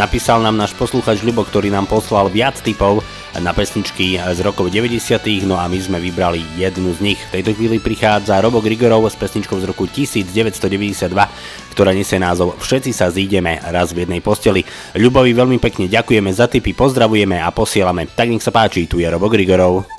Napísal 0.00 0.40
nám 0.40 0.56
náš 0.56 0.72
posluchač 0.80 1.20
Ľubo, 1.20 1.44
ktorý 1.44 1.68
nám 1.68 1.84
poslal 1.84 2.32
viac 2.32 2.56
tipov 2.56 3.04
na 3.42 3.54
pesničky 3.54 4.18
z 4.18 4.38
rokov 4.46 4.70
90. 4.70 4.98
No 5.46 5.58
a 5.58 5.66
my 5.66 5.78
sme 5.78 5.98
vybrali 5.98 6.42
jednu 6.54 6.94
z 6.94 7.00
nich. 7.02 7.20
V 7.30 7.40
tejto 7.40 7.54
chvíli 7.58 7.82
prichádza 7.82 8.38
Robo 8.38 8.62
Grigorov 8.62 9.10
s 9.10 9.18
pesničkou 9.18 9.58
z 9.58 9.66
roku 9.66 9.90
1992, 9.90 11.10
ktorá 11.74 11.90
nesie 11.90 12.22
názov 12.22 12.54
Všetci 12.62 12.90
sa 12.94 13.10
zídeme 13.10 13.58
raz 13.70 13.90
v 13.90 14.06
jednej 14.06 14.22
posteli. 14.22 14.62
Ľubovi 14.94 15.34
veľmi 15.34 15.58
pekne 15.58 15.90
ďakujeme 15.90 16.30
za 16.30 16.46
tipy, 16.46 16.74
pozdravujeme 16.74 17.42
a 17.42 17.50
posielame. 17.50 18.06
Tak 18.06 18.30
nech 18.30 18.44
sa 18.44 18.54
páči, 18.54 18.86
tu 18.86 19.02
je 19.02 19.08
Robo 19.10 19.26
Grigorov. 19.26 19.97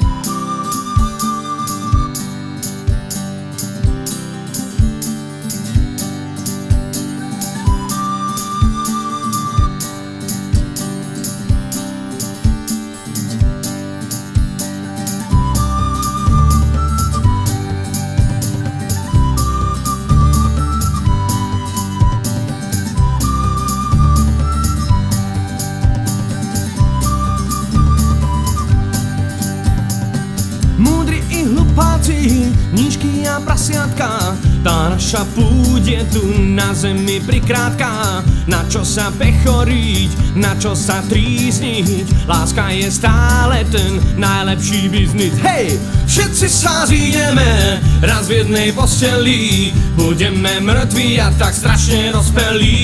Zemi 36.79 37.19
prikrátka 37.19 38.23
Na 38.47 38.63
čo 38.71 38.87
sa 38.87 39.11
pechoriť, 39.11 40.39
na 40.39 40.55
čo 40.55 40.71
sa 40.71 41.03
trísniť 41.11 42.23
Láska 42.23 42.71
je 42.71 42.87
stále 42.87 43.67
ten 43.67 43.99
najlepší 44.15 44.87
biznis 44.87 45.35
Hej, 45.43 45.75
všetci 46.07 46.47
sa 46.47 46.87
zídeme 46.87 47.83
raz 47.99 48.31
v 48.31 48.47
jednej 48.47 48.71
posteli 48.71 49.75
Budeme 49.99 50.63
mŕtvi 50.63 51.19
a 51.19 51.27
tak 51.35 51.51
strašne 51.51 52.15
dospelí 52.15 52.79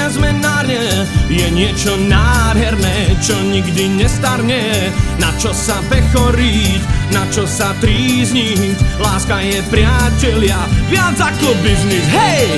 Je 1.45 1.53
niečo 1.53 1.93
nádherné, 2.09 3.21
čo 3.21 3.37
nikdy 3.45 4.01
nestarne 4.01 4.89
Na 5.21 5.29
čo 5.37 5.53
sa 5.53 5.77
pechoriť, 5.93 6.81
na 7.13 7.21
čo 7.29 7.45
sa 7.45 7.77
trízniť 7.77 8.97
Láska 8.97 9.45
je 9.45 9.61
priatelia, 9.69 10.57
viac 10.89 11.13
ako 11.13 11.53
biznis, 11.61 12.01
hej! 12.09 12.49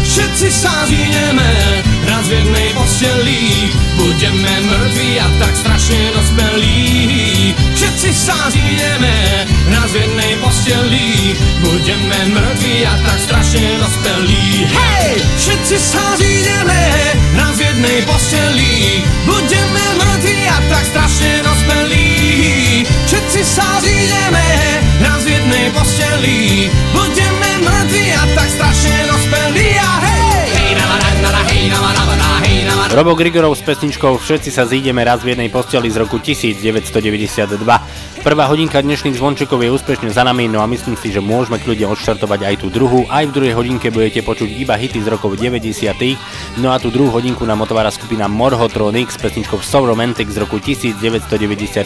Všetci 0.00 0.48
sa 0.48 0.88
v 0.88 0.92
posteli 3.04 3.68
Budeme 3.96 4.54
mŕtvi 4.64 5.20
a 5.20 5.28
tak 5.38 5.56
strašne 5.56 6.12
dospelí 6.16 7.54
Všetci 7.76 8.10
sa 8.16 8.48
zídeme 8.48 9.44
raz 9.68 9.92
jednej 9.92 10.40
posteli 10.40 11.36
Budeme 11.60 12.18
mŕtvi 12.32 12.88
a 12.88 12.94
tak 13.04 13.18
strašne 13.20 13.76
dospelí 13.80 14.68
Hej! 14.72 15.20
Všetci 15.36 15.76
sa 15.76 16.16
zídeme 16.16 16.80
raz 17.36 17.56
jednej 17.60 18.00
posteli 18.08 19.04
Budeme 19.28 19.84
mŕtvi 20.00 20.38
a 20.48 20.58
tak 20.72 20.84
strašne 20.88 21.44
dospelí 21.44 22.08
Všetci 23.04 23.40
sa 23.44 23.68
zídeme 23.84 24.48
raz 25.04 25.22
jednej 25.28 25.68
posteli 25.76 26.72
Budeme 26.92 27.33
Robo 32.94 33.18
Grigorov 33.18 33.58
s 33.58 33.66
pesničkou 33.66 34.22
Všetci 34.22 34.54
sa 34.54 34.70
zídeme 34.70 35.02
raz 35.02 35.18
v 35.26 35.34
jednej 35.34 35.50
posteli 35.50 35.90
z 35.90 35.98
roku 35.98 36.22
1992. 36.22 37.58
Prvá 38.24 38.48
hodinka 38.48 38.80
dnešných 38.80 39.20
zvončekov 39.20 39.60
je 39.60 39.68
úspešne 39.68 40.08
za 40.08 40.24
nami, 40.24 40.48
no 40.48 40.64
a 40.64 40.66
myslím 40.66 40.96
si, 40.96 41.12
že 41.12 41.20
môžeme 41.20 41.60
kľudne 41.60 41.92
odštartovať 41.92 42.40
aj 42.48 42.54
tú 42.64 42.72
druhú. 42.72 43.04
Aj 43.12 43.20
v 43.28 43.36
druhej 43.36 43.52
hodinke 43.52 43.92
budete 43.92 44.24
počuť 44.24 44.48
iba 44.48 44.80
hity 44.80 45.04
z 45.04 45.12
rokov 45.12 45.36
90. 45.36 45.60
No 46.56 46.72
a 46.72 46.80
tú 46.80 46.88
druhú 46.88 47.12
hodinku 47.12 47.44
nám 47.44 47.68
otvára 47.68 47.92
skupina 47.92 48.24
Morhotronic 48.24 49.12
s 49.12 49.20
pesničkou 49.20 49.60
So 49.60 49.84
Romantic 49.84 50.32
z 50.32 50.40
roku 50.40 50.56
1998, 50.56 51.84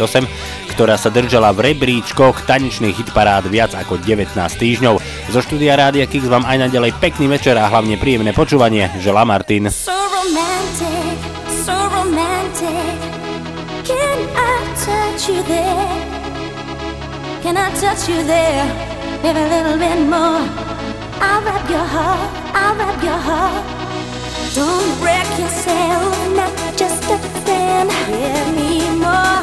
ktorá 0.71 0.95
sa 0.95 1.11
držala 1.11 1.51
v 1.51 1.75
rebríčkoch 1.75 2.47
tanečných 2.47 2.95
hitparád 3.03 3.51
viac 3.51 3.75
ako 3.75 3.99
19 3.99 4.31
týždňov. 4.39 4.95
Zo 5.35 5.41
štúdia 5.43 5.75
Rádia 5.75 6.07
Kix 6.07 6.31
vám 6.31 6.47
aj 6.47 6.71
naďalej 6.71 7.03
pekný 7.03 7.27
večer 7.35 7.59
a 7.59 7.67
hlavne 7.67 7.99
príjemné 7.99 8.31
počúvanie. 8.31 8.95
Želá 9.03 9.27
Martin. 9.27 9.75
So 9.75 9.91
romantic, 9.91 11.19
so 11.67 11.75
romantic. 11.91 12.95
Can 13.83 14.23
I 14.39 14.55
touch 14.79 15.27
you 15.27 15.43
there? 15.43 16.28
Can 17.43 17.57
I 17.57 17.71
touch 17.81 18.09
you 18.09 18.23
there? 18.25 18.67
Maybe 19.23 19.39
a 19.39 19.49
little 19.49 19.79
bit 19.79 19.99
more. 20.15 20.43
I'll 21.21 21.43
wrap 21.45 21.69
your 21.71 21.87
heart, 21.95 22.31
I'll 22.55 22.75
wrap 22.77 23.03
your 23.03 23.21
heart. 23.29 23.65
Don't 24.55 25.03
wreck 25.03 25.29
yourself, 25.39 26.15
not 26.35 26.53
just 26.77 27.03
a 27.05 27.19
friend. 27.45 27.91
Give 28.09 28.49
me 28.57 28.71
more, 28.99 29.43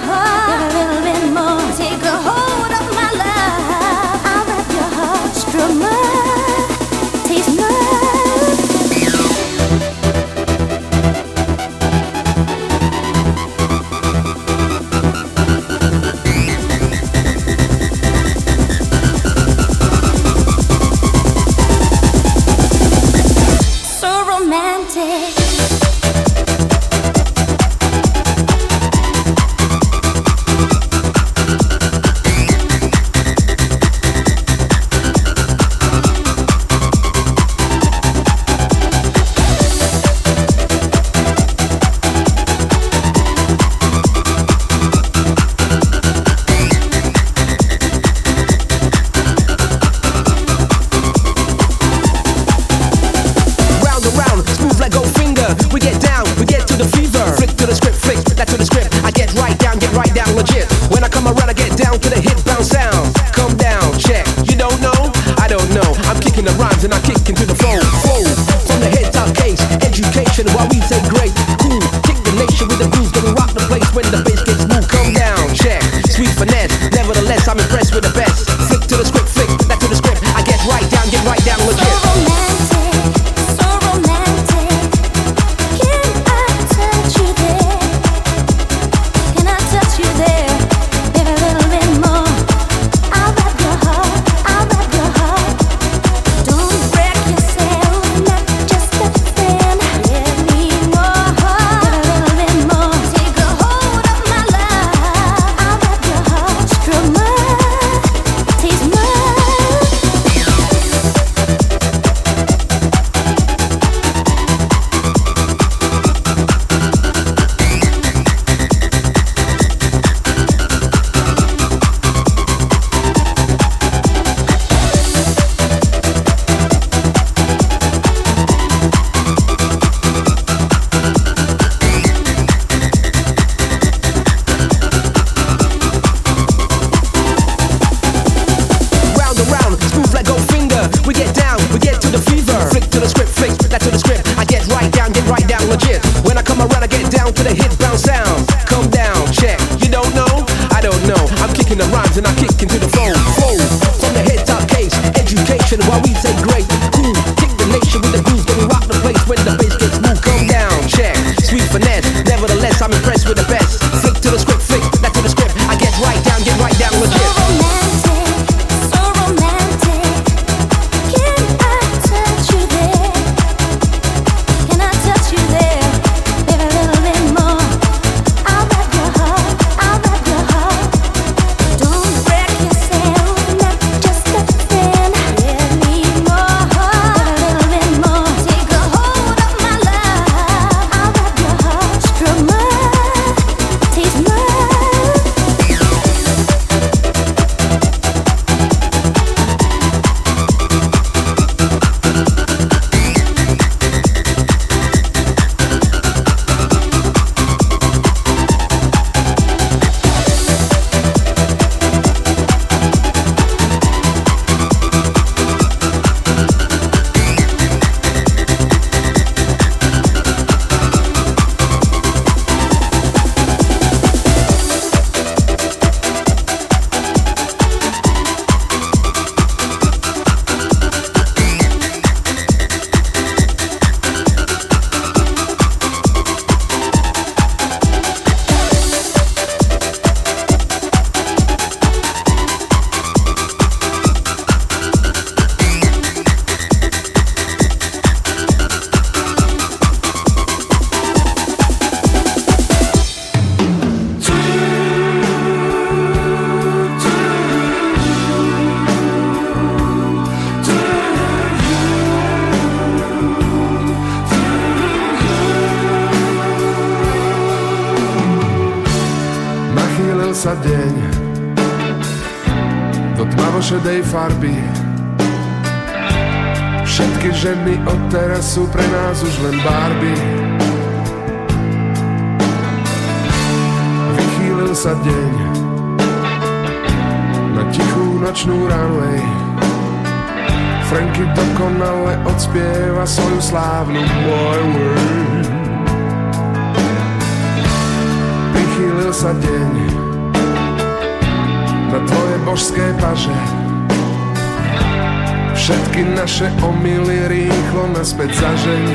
Všetky 305.66 306.14
naše 306.14 306.46
omily 306.62 307.26
rýchlo 307.26 307.90
naspäť 307.90 308.38
zažeň. 308.38 308.86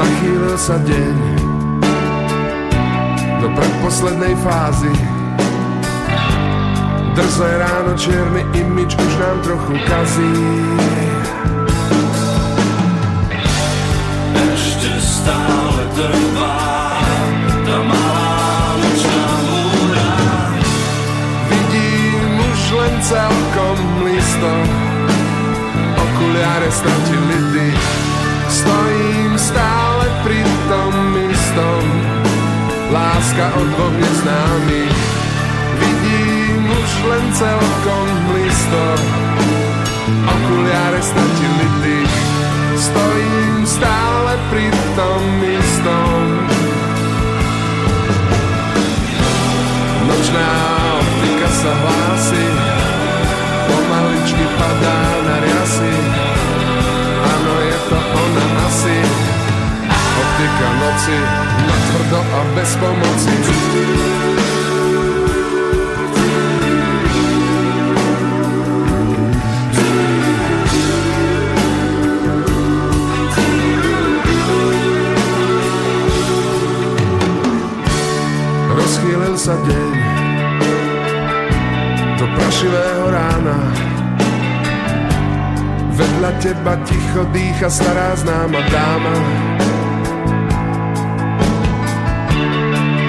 Nachýlil 0.00 0.56
sa 0.56 0.80
deň 0.80 1.16
do 3.44 3.52
predposlednej 3.52 4.32
fázy. 4.40 4.88
Drzé 7.12 7.50
ráno, 7.60 7.92
čierny 8.00 8.48
imič 8.56 8.96
už 8.96 9.12
nám 9.28 9.36
trochu 9.44 9.76
kazí. 9.84 10.32
Ešte 14.56 14.90
stále 15.04 15.84
trvá 16.00 16.29
celkom 23.10 23.78
listo 24.06 24.52
Okuliare 25.98 26.70
stratili 26.70 27.38
dých 27.58 27.86
Stojím 28.50 29.32
stále 29.38 30.06
pri 30.26 30.42
tom 30.70 30.94
istom. 31.30 31.82
Láska 32.90 33.46
od 33.58 33.66
dvoch 33.74 33.96
neznámych 33.98 34.98
Vidím 35.78 36.62
už 36.70 36.90
len 37.10 37.24
celkom 37.34 38.06
listo 38.38 38.84
Okuliare 40.30 41.02
stratili 41.02 41.66
dých 41.82 42.14
Stojím 42.78 43.66
stále 43.66 44.32
pri 44.48 44.66
tom 44.96 45.22
istom. 45.44 46.18
Nočná 50.08 50.50
optika 50.96 51.48
sa 51.60 51.72
hlási 51.76 52.59
Pomaličky 54.20 54.44
padá 54.60 55.00
na 55.24 55.36
riasy. 55.40 55.92
Áno, 57.24 57.54
je 57.64 57.78
to 57.88 57.96
ona 57.96 58.46
asi. 58.68 58.96
Optika 59.96 60.68
noci 60.76 61.16
Natvrdo 61.64 62.20
a 62.20 62.40
bez 62.52 62.70
pomoci. 62.76 63.32
Rozchýlil 78.68 79.34
sa 79.40 79.56
deň 79.64 79.92
do 82.20 82.26
prašivého 82.36 83.04
rána. 83.08 83.89
Vedľa 86.00 86.32
teba 86.40 86.80
ticho 86.88 87.28
dýcha 87.28 87.68
stará 87.68 88.16
známa 88.16 88.64
dáma. 88.72 89.16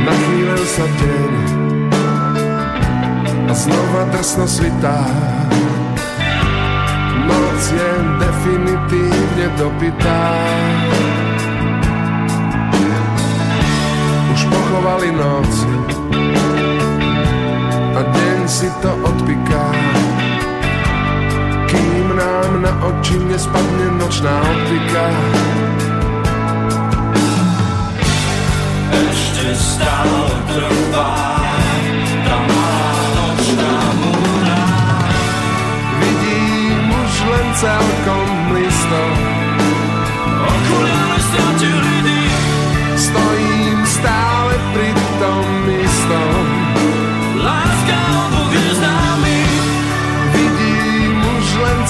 Nachýlil 0.04 0.64
sa 0.68 0.86
deň 1.00 1.34
a 3.48 3.54
znova 3.56 4.04
drsno 4.12 4.44
svitá. 4.44 5.08
Noc 7.32 7.64
je 7.72 7.92
definitívne 8.20 9.46
dopitá. 9.56 10.24
Už 14.36 14.42
pochovali 14.52 15.16
noc 15.16 15.52
a 17.96 18.02
deň 18.04 18.40
si 18.52 18.68
to 18.84 18.92
odpiká. 19.00 20.11
Nám 22.22 22.62
na 22.62 22.70
oči 22.86 23.18
nespadne 23.18 23.98
nočná 23.98 24.30
optika. 24.46 25.10
Ešte 28.94 29.58
stále 29.58 30.30
trvá 30.54 31.18
tá 32.22 32.38
malá 32.46 32.94
nočná 33.18 33.74
múra. 33.98 34.62
Vidím 35.98 36.94
už 36.94 37.14
len 37.26 37.48
celkom 37.58 38.30
listo. 38.54 39.31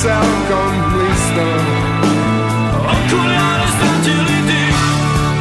Celkom 0.01 0.73
listo. 0.97 1.47
Okuliare 2.81 3.67
stratili 3.69 4.37
dých 4.49 4.81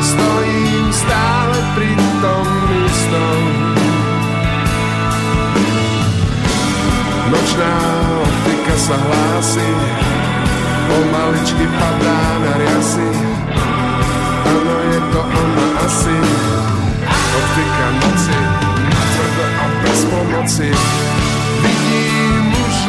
Stojím 0.00 0.86
stále 0.92 1.56
pri 1.76 1.92
tom 2.20 2.46
istom. 2.84 3.40
Nočná 7.30 7.76
optika 8.20 8.74
sa 8.76 8.96
hlási, 9.00 9.70
pomaličky 10.88 11.64
padá 11.78 12.20
na 12.42 12.52
riasy. 12.58 13.10
Áno, 14.44 14.76
je 14.92 15.00
to 15.14 15.20
ona 15.20 15.66
asi, 15.88 16.16
optika 17.14 17.86
noci, 18.02 18.38
natvrdo 18.88 19.44
a 19.46 19.66
bez 19.84 20.00
pomoci. 20.10 20.68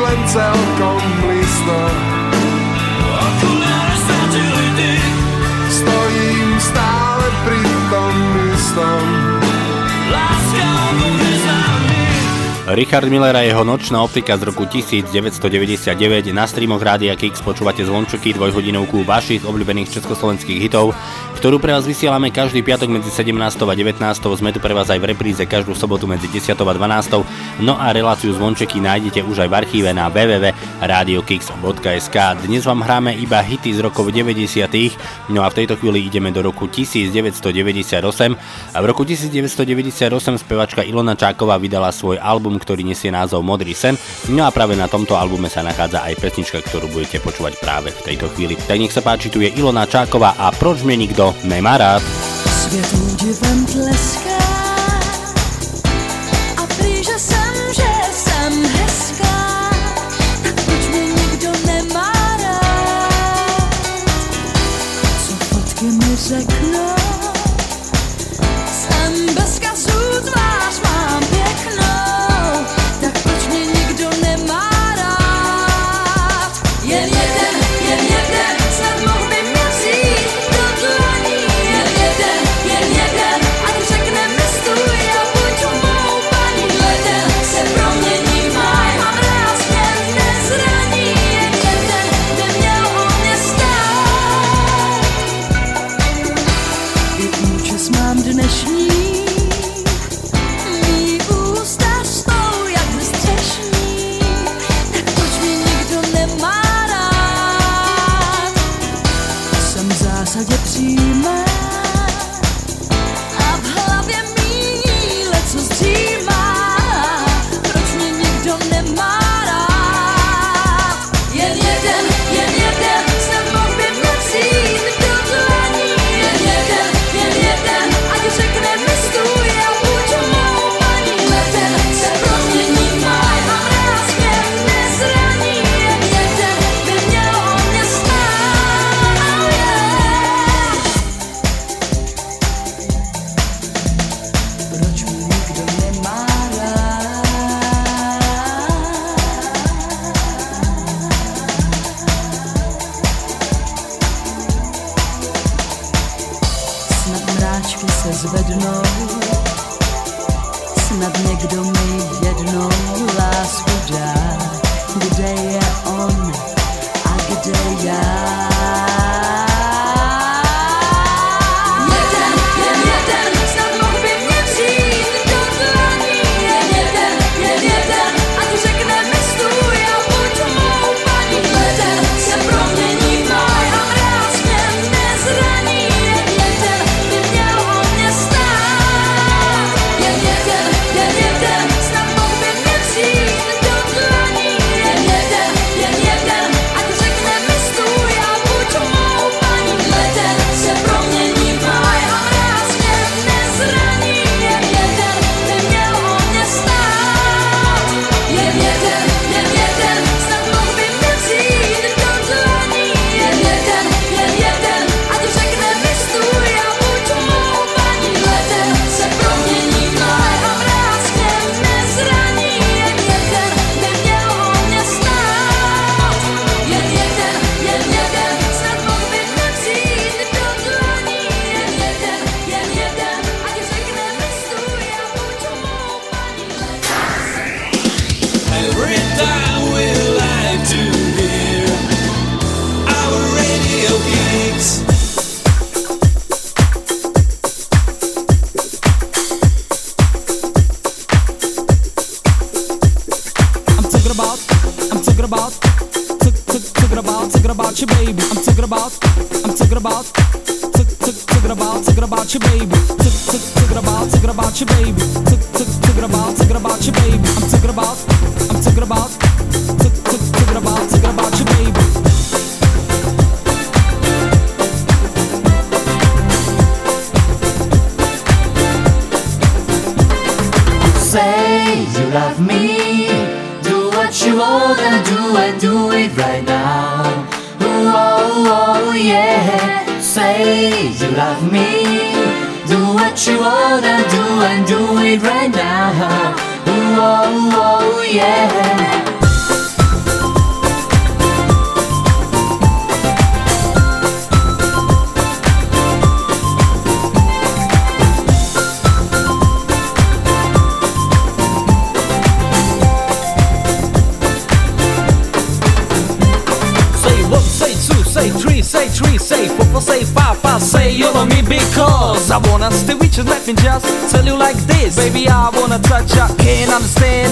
Len 0.02 0.20
celkom 0.26 1.02
listo, 1.30 1.80
Okuliare 3.06 3.96
stratili 4.02 4.68
dých 4.74 5.18
stojím 5.70 6.50
stále 6.58 7.26
pri 7.46 7.62
tom 7.94 8.16
istom. 8.50 9.04
Láska 10.10 10.70
dvoch 10.98 11.18
neznámych 11.22 12.02
Richard 12.72 13.10
Miller 13.12 13.36
a 13.36 13.44
jeho 13.44 13.68
nočná 13.68 14.00
optika 14.00 14.40
z 14.40 14.48
roku 14.48 14.64
1999 14.64 16.32
na 16.32 16.48
streamoch 16.48 16.80
Rádia 16.80 17.20
Kix. 17.20 17.44
Počúvate 17.44 17.84
zvončeky 17.84 18.32
dvojhodinovku 18.32 19.04
vašich 19.04 19.44
obľúbených 19.44 20.00
československých 20.00 20.60
hitov, 20.66 20.96
ktorú 21.42 21.58
pre 21.58 21.74
vás 21.74 21.90
vysielame 21.90 22.30
každý 22.30 22.62
piatok 22.62 23.02
medzi 23.02 23.10
17. 23.10 23.34
a 23.34 23.74
19. 23.74 23.98
Sme 24.14 24.54
tu 24.54 24.62
pre 24.62 24.78
vás 24.78 24.94
aj 24.94 25.02
v 25.02 25.10
repríze 25.10 25.42
každú 25.42 25.74
sobotu 25.74 26.06
medzi 26.06 26.30
10. 26.30 26.54
a 26.54 26.62
12. 26.78 27.66
No 27.66 27.82
a 27.82 27.90
reláciu 27.90 28.30
zvončeky 28.30 28.78
nájdete 28.78 29.26
už 29.26 29.42
aj 29.42 29.50
v 29.50 29.58
archíve 29.58 29.90
na 29.90 30.06
www.radiokix.sk. 30.14 32.18
Dnes 32.46 32.62
vám 32.62 32.86
hráme 32.86 33.18
iba 33.18 33.42
hity 33.42 33.74
z 33.74 33.82
rokov 33.82 34.14
90. 34.14 34.70
No 35.34 35.42
a 35.42 35.50
v 35.50 35.66
tejto 35.66 35.82
chvíli 35.82 36.06
ideme 36.06 36.30
do 36.30 36.46
roku 36.46 36.70
1998. 36.70 38.06
A 38.78 38.78
v 38.78 38.86
roku 38.86 39.02
1998 39.02 40.46
spevačka 40.46 40.86
Ilona 40.86 41.18
Čáková 41.18 41.58
vydala 41.58 41.90
svoj 41.90 42.22
album, 42.22 42.62
ktorý 42.62 42.86
nesie 42.86 43.10
názov 43.10 43.42
Modrý 43.42 43.74
sen. 43.74 43.98
No 44.30 44.46
a 44.46 44.54
práve 44.54 44.78
na 44.78 44.86
tomto 44.86 45.18
albume 45.18 45.50
sa 45.50 45.66
nachádza 45.66 46.06
aj 46.06 46.22
pesnička, 46.22 46.62
ktorú 46.62 46.86
budete 46.94 47.18
počúvať 47.18 47.58
práve 47.58 47.90
v 47.90 48.14
tejto 48.14 48.30
chvíli. 48.38 48.54
Tak 48.62 48.78
nech 48.78 48.94
sa 48.94 49.02
páči, 49.02 49.34
tu 49.34 49.42
je 49.42 49.50
Ilona 49.58 49.90
Čáková 49.90 50.38
a 50.38 50.54
proč 50.54 50.86
mne 50.86 51.10
nikto 51.10 51.31
nemá 51.44 51.78
rád. 51.78 52.04
Svět 52.62 52.94
tleská 53.66 54.44
a 56.58 56.66
prý, 56.78 57.04
jsem, 57.20 57.54
že 57.74 57.92
jsem 58.12 58.66
hezká, 58.66 59.70
tak 60.44 60.66
proč 60.66 60.88
nikdo 60.88 61.52
nemá? 61.66 62.12
Co 65.28 65.34
fotky 65.56 65.86
mi? 65.86 66.61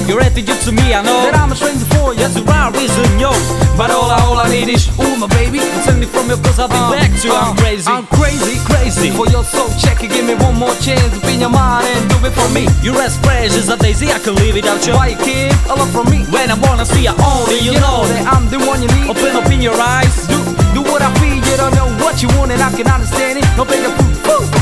You're 0.09 0.25
attitude 0.25 0.57
to 0.65 0.73
me, 0.73 0.89
I 0.89 1.05
know 1.05 1.21
That 1.21 1.37
I'm 1.37 1.53
a 1.53 1.55
stranger 1.55 1.85
for 1.93 2.17
you, 2.17 2.25
that's 2.25 2.33
the 2.33 2.41
right 2.41 2.73
reason, 2.73 3.05
yo. 3.21 3.29
But 3.77 3.93
all, 3.93 4.09
all 4.09 4.41
I 4.41 4.49
need 4.49 4.65
is, 4.65 4.89
ooh 4.97 5.13
my 5.21 5.29
baby 5.37 5.61
Send 5.85 6.01
me 6.01 6.09
from 6.09 6.25
your 6.33 6.41
cause 6.41 6.57
I'll 6.57 6.65
be 6.65 6.81
uh, 6.81 6.97
back 6.97 7.13
to 7.21 7.29
you 7.29 7.37
uh, 7.37 7.53
I'm 7.53 7.55
crazy, 7.61 7.85
I'm 7.85 8.09
crazy, 8.09 8.57
crazy. 8.65 9.13
For 9.13 9.29
your 9.29 9.45
soul 9.45 9.69
check, 9.77 10.01
give 10.01 10.25
me 10.25 10.33
one 10.33 10.57
more 10.57 10.73
chance 10.81 11.13
Be 11.21 11.37
in 11.37 11.45
your 11.45 11.53
mind 11.53 11.85
and 11.85 12.09
do 12.09 12.17
it 12.25 12.33
for 12.33 12.49
me. 12.49 12.65
You're 12.81 12.97
as 12.97 13.21
fresh 13.21 13.53
as 13.53 13.69
a 13.69 13.77
daisy, 13.77 14.09
I 14.09 14.17
can 14.17 14.33
live 14.41 14.57
without 14.57 14.81
you. 14.81 14.97
Why 14.97 15.13
you 15.13 15.19
keep 15.21 15.53
a 15.69 15.77
lot 15.77 15.93
from 15.93 16.09
me? 16.09 16.25
When 16.33 16.49
I 16.49 16.57
wanna 16.57 16.89
see 16.89 17.05
you 17.05 17.13
only, 17.13 17.61
you, 17.61 17.77
you 17.77 17.77
know, 17.77 18.01
know 18.01 18.09
that 18.09 18.25
I'm 18.33 18.49
the 18.49 18.57
one 18.65 18.81
you 18.81 18.89
need. 18.97 19.13
Open 19.13 19.37
up 19.37 19.45
in 19.53 19.61
your 19.61 19.77
eyes, 19.77 20.25
do, 20.25 20.41
do 20.73 20.81
what 20.89 21.05
I 21.05 21.13
feel 21.21 21.37
You 21.37 21.53
don't 21.61 21.77
know 21.77 21.85
what 22.01 22.17
you 22.25 22.33
want 22.33 22.49
and 22.49 22.65
I 22.65 22.73
can 22.73 22.89
understand 22.89 23.37
it. 23.37 23.45
No 23.53 23.61
bigger 23.61 23.93
food, 24.25 24.58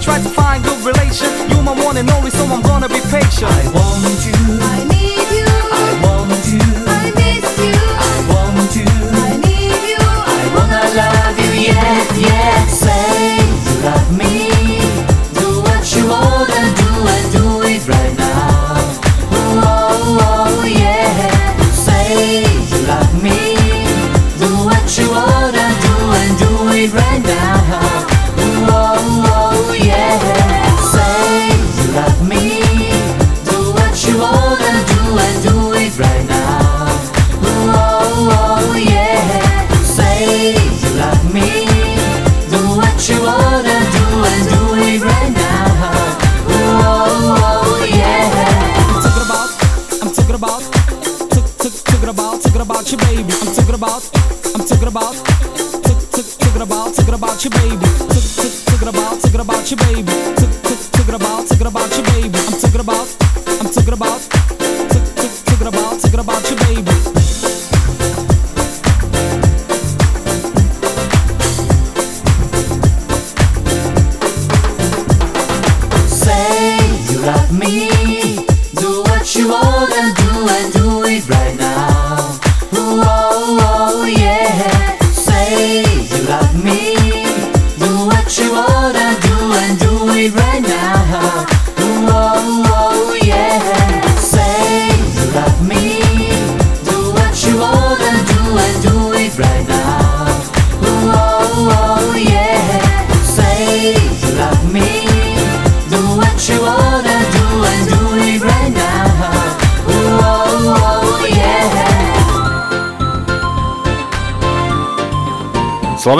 I 0.00 0.02
tried 0.02 0.22
to 0.22 0.39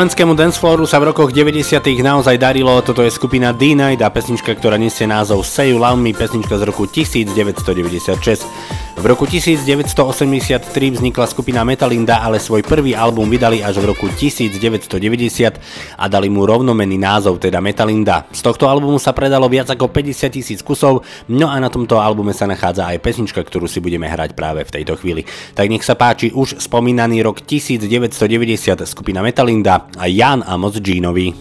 Slovenskému 0.01 0.33
danceflooru 0.33 0.89
sa 0.89 0.97
v 0.97 1.13
rokoch 1.13 1.29
90 1.29 1.77
naozaj 2.01 2.41
darilo, 2.41 2.73
toto 2.81 3.05
je 3.05 3.13
skupina 3.13 3.53
D-Night 3.53 4.01
a 4.01 4.09
pesnička, 4.09 4.57
ktorá 4.57 4.81
nesie 4.81 5.05
názov 5.05 5.45
Say 5.45 5.77
You 5.77 5.79
Love 5.85 6.01
Me, 6.01 6.17
pesnička 6.17 6.57
z 6.57 6.65
roku 6.65 6.89
1996. 6.89 8.80
V 9.01 9.09
roku 9.09 9.25
1983 9.25 10.69
vznikla 10.93 11.25
skupina 11.25 11.65
Metalinda, 11.65 12.21
ale 12.21 12.37
svoj 12.37 12.61
prvý 12.61 12.93
album 12.93 13.33
vydali 13.33 13.65
až 13.65 13.81
v 13.81 13.97
roku 13.97 14.13
1990 14.13 15.57
a 15.97 16.05
dali 16.05 16.29
mu 16.29 16.45
rovnomenný 16.45 17.01
názov, 17.01 17.41
teda 17.41 17.65
Metalinda. 17.65 18.29
Z 18.29 18.45
tohto 18.45 18.69
albumu 18.69 19.01
sa 19.01 19.17
predalo 19.17 19.49
viac 19.49 19.73
ako 19.73 19.89
50 19.89 20.37
tisíc 20.37 20.61
kusov, 20.61 21.01
no 21.33 21.49
a 21.49 21.57
na 21.57 21.73
tomto 21.73 21.97
albume 21.97 22.37
sa 22.37 22.45
nachádza 22.45 22.93
aj 22.93 23.01
pesnička, 23.01 23.41
ktorú 23.41 23.65
si 23.65 23.81
budeme 23.81 24.05
hrať 24.05 24.37
práve 24.37 24.69
v 24.69 24.75
tejto 24.77 25.01
chvíli. 25.01 25.25
Tak 25.57 25.73
nech 25.73 25.81
sa 25.81 25.97
páči 25.97 26.29
už 26.37 26.61
spomínaný 26.61 27.25
rok 27.25 27.41
1990 27.41 28.85
skupina 28.85 29.25
Metalinda 29.25 29.89
a 29.97 30.05
Jan 30.13 30.45
a 30.45 30.61
Moc 30.61 30.77
Jeanovi. 30.77 31.33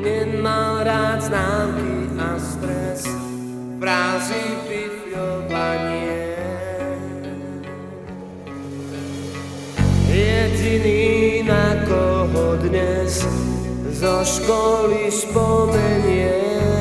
Nemám 0.00 0.80
rád 0.80 1.20
známky 1.20 2.16
a 2.16 2.32
stres, 2.40 3.04
prázdny 3.76 4.43
dnes 12.56 13.26
zo 13.90 14.24
školy 14.24 15.10
spomeniem. 15.10 16.73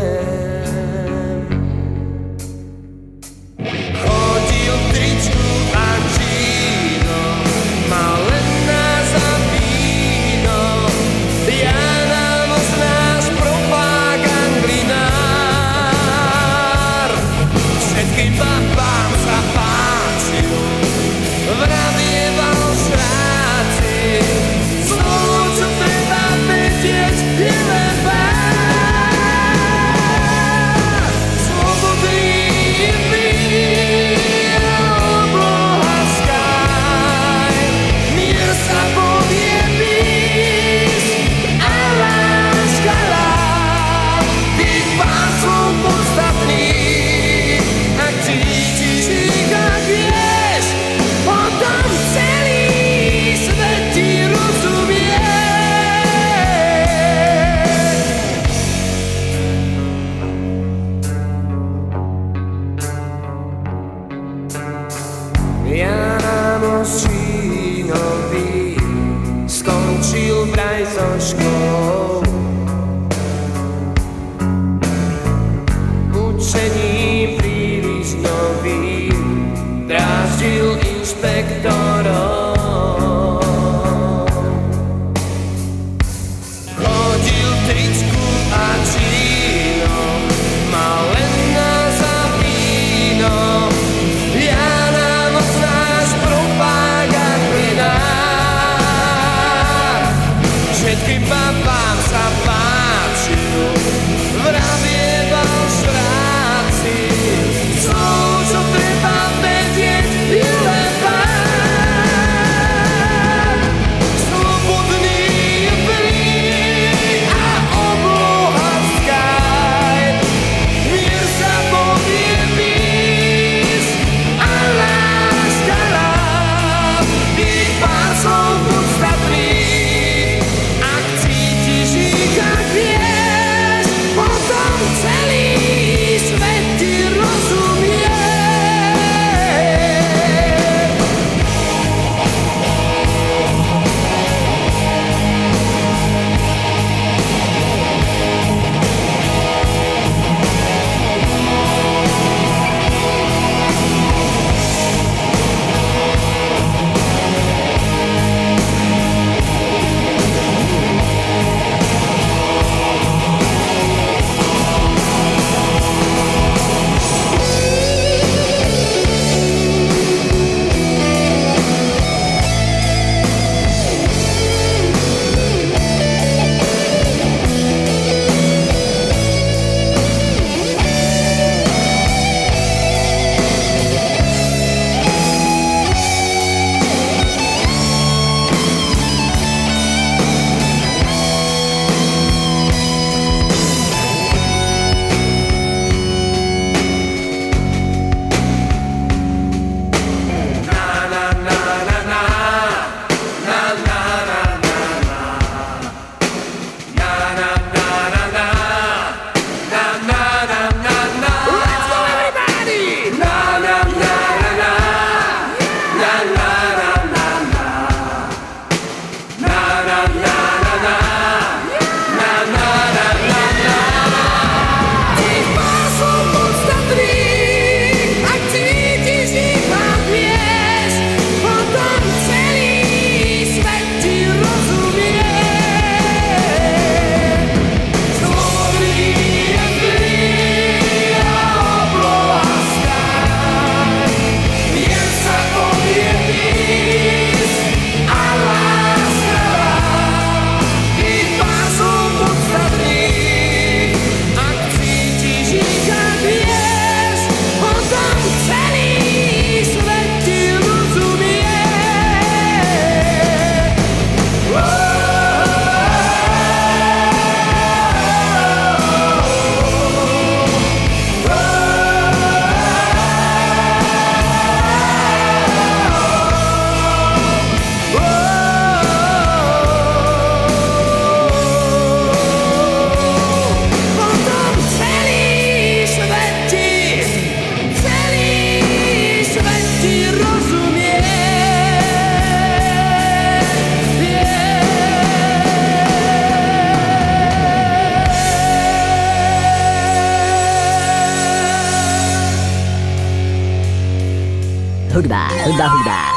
perfecto. 81.24 81.93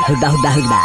Hơi 0.06 0.16
đau, 0.22 0.34
đau, 0.44 0.58
đau. 0.70 0.75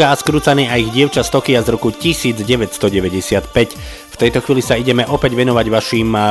Noga 0.00 0.16
a 0.16 0.22
skrúcaný 0.24 0.64
a 0.72 0.80
ich 0.80 0.88
dievča 0.96 1.20
z 1.20 1.28
Tokia 1.28 1.60
z 1.60 1.76
roku 1.76 1.92
1995. 1.92 2.80
V 4.08 4.16
tejto 4.16 4.40
chvíli 4.40 4.64
sa 4.64 4.72
ideme 4.72 5.04
opäť 5.04 5.36
venovať 5.36 5.66
vašim 5.68 6.08
eh, 6.16 6.22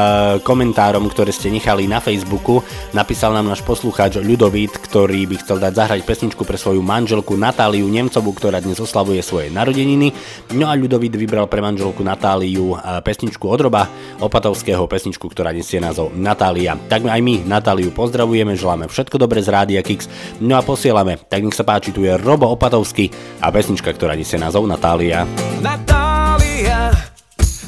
komentárom, 0.42 1.06
ktoré 1.06 1.30
ste 1.30 1.54
nechali 1.54 1.86
na 1.86 2.02
Facebooku. 2.02 2.66
Napísal 2.98 3.30
nám 3.38 3.54
náš 3.54 3.62
poslucháč 3.62 4.18
Ľudovít, 4.26 4.74
ktorý 4.74 5.22
by 5.30 5.36
chcel 5.46 5.62
dať 5.62 5.86
zahrať 5.86 6.02
pesničku 6.02 6.50
pre 6.50 6.58
svoju 6.58 6.82
manželku 6.82 7.38
Natáliu 7.38 7.86
Nemcovú, 7.86 8.34
ktorá 8.34 8.58
dnes 8.58 8.82
oslavuje 8.82 9.22
svoje 9.22 9.54
narodeniny. 9.54 10.18
No 10.58 10.66
a 10.66 10.74
Ľudovít 10.74 11.14
vybral 11.14 11.46
pre 11.46 11.62
manželku 11.62 12.02
Natáliu 12.02 12.74
eh, 12.74 13.06
pesničku 13.06 13.46
od 13.46 13.70
Roba 13.70 13.86
Opatovského, 14.20 14.84
pesničku, 14.84 15.32
ktorá 15.32 15.56
nesie 15.56 15.80
názov 15.80 16.12
Natália. 16.12 16.76
Tak 16.92 17.08
aj 17.08 17.22
my 17.24 17.48
Natáliu 17.48 17.96
pozdravujeme, 17.96 18.54
želáme 18.60 18.92
všetko 18.92 19.16
dobré 19.16 19.40
z 19.40 19.50
Rádia 19.50 19.80
Kix. 19.80 20.12
No 20.44 20.60
a 20.60 20.62
posielame, 20.62 21.16
tak 21.32 21.48
nech 21.48 21.56
sa 21.56 21.64
páči, 21.64 21.96
tu 21.96 22.04
je 22.04 22.12
Robo 22.20 22.52
Opatovský 22.52 23.08
a 23.40 23.48
pesnička, 23.48 23.96
ktorá 23.96 24.20
nesie 24.20 24.36
názov 24.36 24.68
Natália. 24.68 25.24
Natália, 25.64 26.92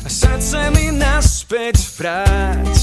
srdce 0.03 0.69
mi 0.75 0.91
naspäť 0.91 1.79
vráť. 1.95 2.75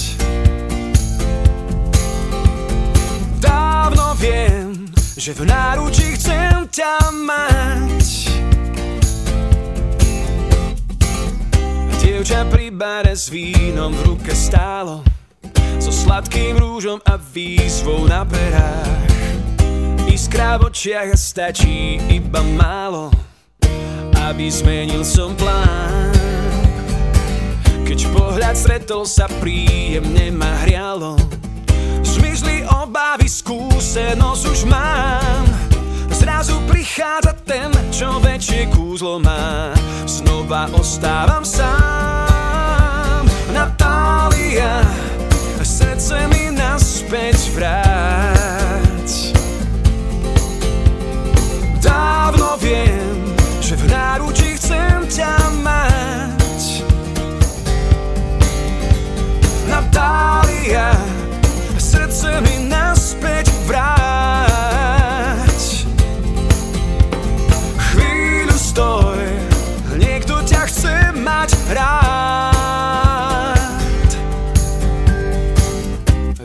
Dávno 3.39 4.17
viem, 4.17 4.89
že 5.15 5.37
v 5.37 5.45
náručí 5.45 6.17
chcem 6.17 6.65
ťa 6.73 6.95
mať. 7.13 7.58
Dievča 12.19 12.51
pri 12.51 12.75
bare 12.75 13.15
s 13.15 13.31
vínom 13.31 13.95
v 13.95 14.11
ruke 14.11 14.35
stálo, 14.35 15.07
so 15.79 15.95
sladkým 15.95 16.59
rúžom 16.59 16.99
a 17.07 17.15
výzvou 17.15 18.11
na 18.11 18.27
perách. 18.27 19.07
Iskra 20.11 20.59
v 20.59 20.67
očiach 20.67 21.15
a 21.15 21.15
stačí 21.15 22.03
iba 22.11 22.43
málo, 22.59 23.15
aby 24.27 24.51
zmenil 24.51 25.07
som 25.07 25.31
plán. 25.39 26.11
Keď 27.87 28.11
pohľad 28.11 28.59
stretol 28.59 29.07
sa 29.07 29.31
príjemne 29.39 30.35
ma 30.35 30.67
hrialo, 30.67 31.15
zmizli 32.03 32.67
obavy, 32.67 33.31
skúsenosť 33.31 34.43
už 34.43 34.61
mám 34.67 35.68
Zrazu 36.11 36.61
prichádza 36.65 37.37
ten, 37.45 37.69
čo 37.93 38.21
väčšie 38.23 38.71
kúzlo 38.73 39.21
má. 39.21 39.75
Znova 40.09 40.71
ostávam 40.73 41.45
sám. 41.45 43.27
Natália, 43.53 44.81
srdce 45.61 46.31
mi 46.33 46.55
naspäť 46.55 47.37
vráť. 47.53 49.11
Dávno 51.83 52.55
viem, 52.63 53.35
že 53.59 53.75
v 53.77 53.85
náručí 53.91 54.55
chcem 54.57 55.05
ťa 55.11 55.35
mať. 55.61 56.87
Natália, 59.67 60.95
srdce 61.79 62.41
mi 62.47 62.71
naspäť 62.71 63.51
vráť 63.67 63.98
Chvíľu 68.79 69.11
stoj, 69.11 69.27
niekto 69.99 70.39
ťa 70.47 70.63
chce 70.71 71.11
mať 71.19 71.51
rád. 71.75 73.59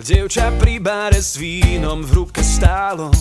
Dievča 0.01 0.49
pri 0.57 0.81
bare 0.81 1.21
s 1.21 1.37
vínom 1.37 2.01
v 2.01 2.09
ruke 2.25 2.41
stálo 2.41 3.13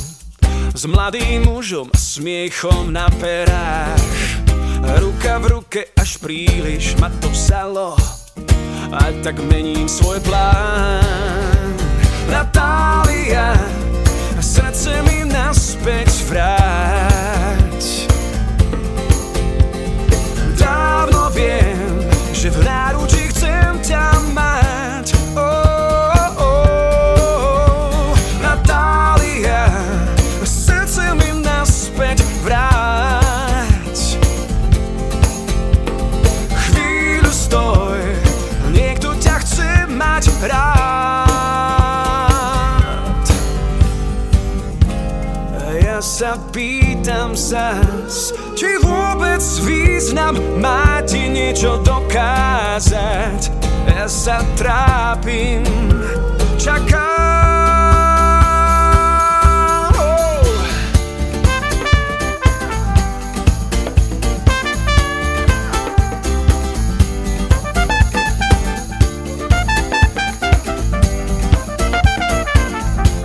S 0.72 0.88
mladým 0.88 1.44
mužom 1.44 1.92
a 1.92 1.98
smiechom 2.00 2.88
na 2.88 3.04
perách 3.20 4.00
Ruka 4.80 5.44
v 5.44 5.60
ruke 5.60 5.92
až 5.92 6.16
príliš 6.16 6.96
ma 6.96 7.12
to 7.20 7.28
vzalo 7.28 7.92
a 8.96 9.12
tak 9.20 9.36
mením 9.52 9.92
svoj 9.92 10.24
plán. 10.24 11.68
Natália, 12.32 13.60
srdce 14.40 15.04
mi 15.04 15.28
naspäť 15.28 16.08
vráť 16.32 17.11
viem, 22.42 22.50
že 22.50 22.58
v 22.58 22.64
náručí 22.66 23.22
chcem 23.30 23.78
ťa 23.86 24.18
mať. 24.34 25.14
Oh, 25.38 26.42
oh, 26.42 28.10
Natália, 28.42 29.70
srdce 30.42 31.14
mi 31.14 31.38
naspäť 31.38 32.26
vráť. 32.42 34.18
Chvíľu 36.50 37.30
stoj, 37.30 38.02
niekto 38.74 39.14
ťa 39.22 39.38
chce 39.46 39.86
mať 39.86 40.26
rád. 40.50 40.82
Ja 45.78 46.02
sa 46.02 46.34
pýtam 47.02 47.34
zas, 47.34 48.30
či 48.54 48.78
vôbec 48.78 49.42
význam 49.66 50.38
má 50.62 51.02
ti 51.02 51.26
niečo 51.26 51.82
dokázať? 51.82 53.50
Ja 53.90 54.06
sa 54.06 54.38
trápim, 54.54 55.66
čakám 56.62 57.61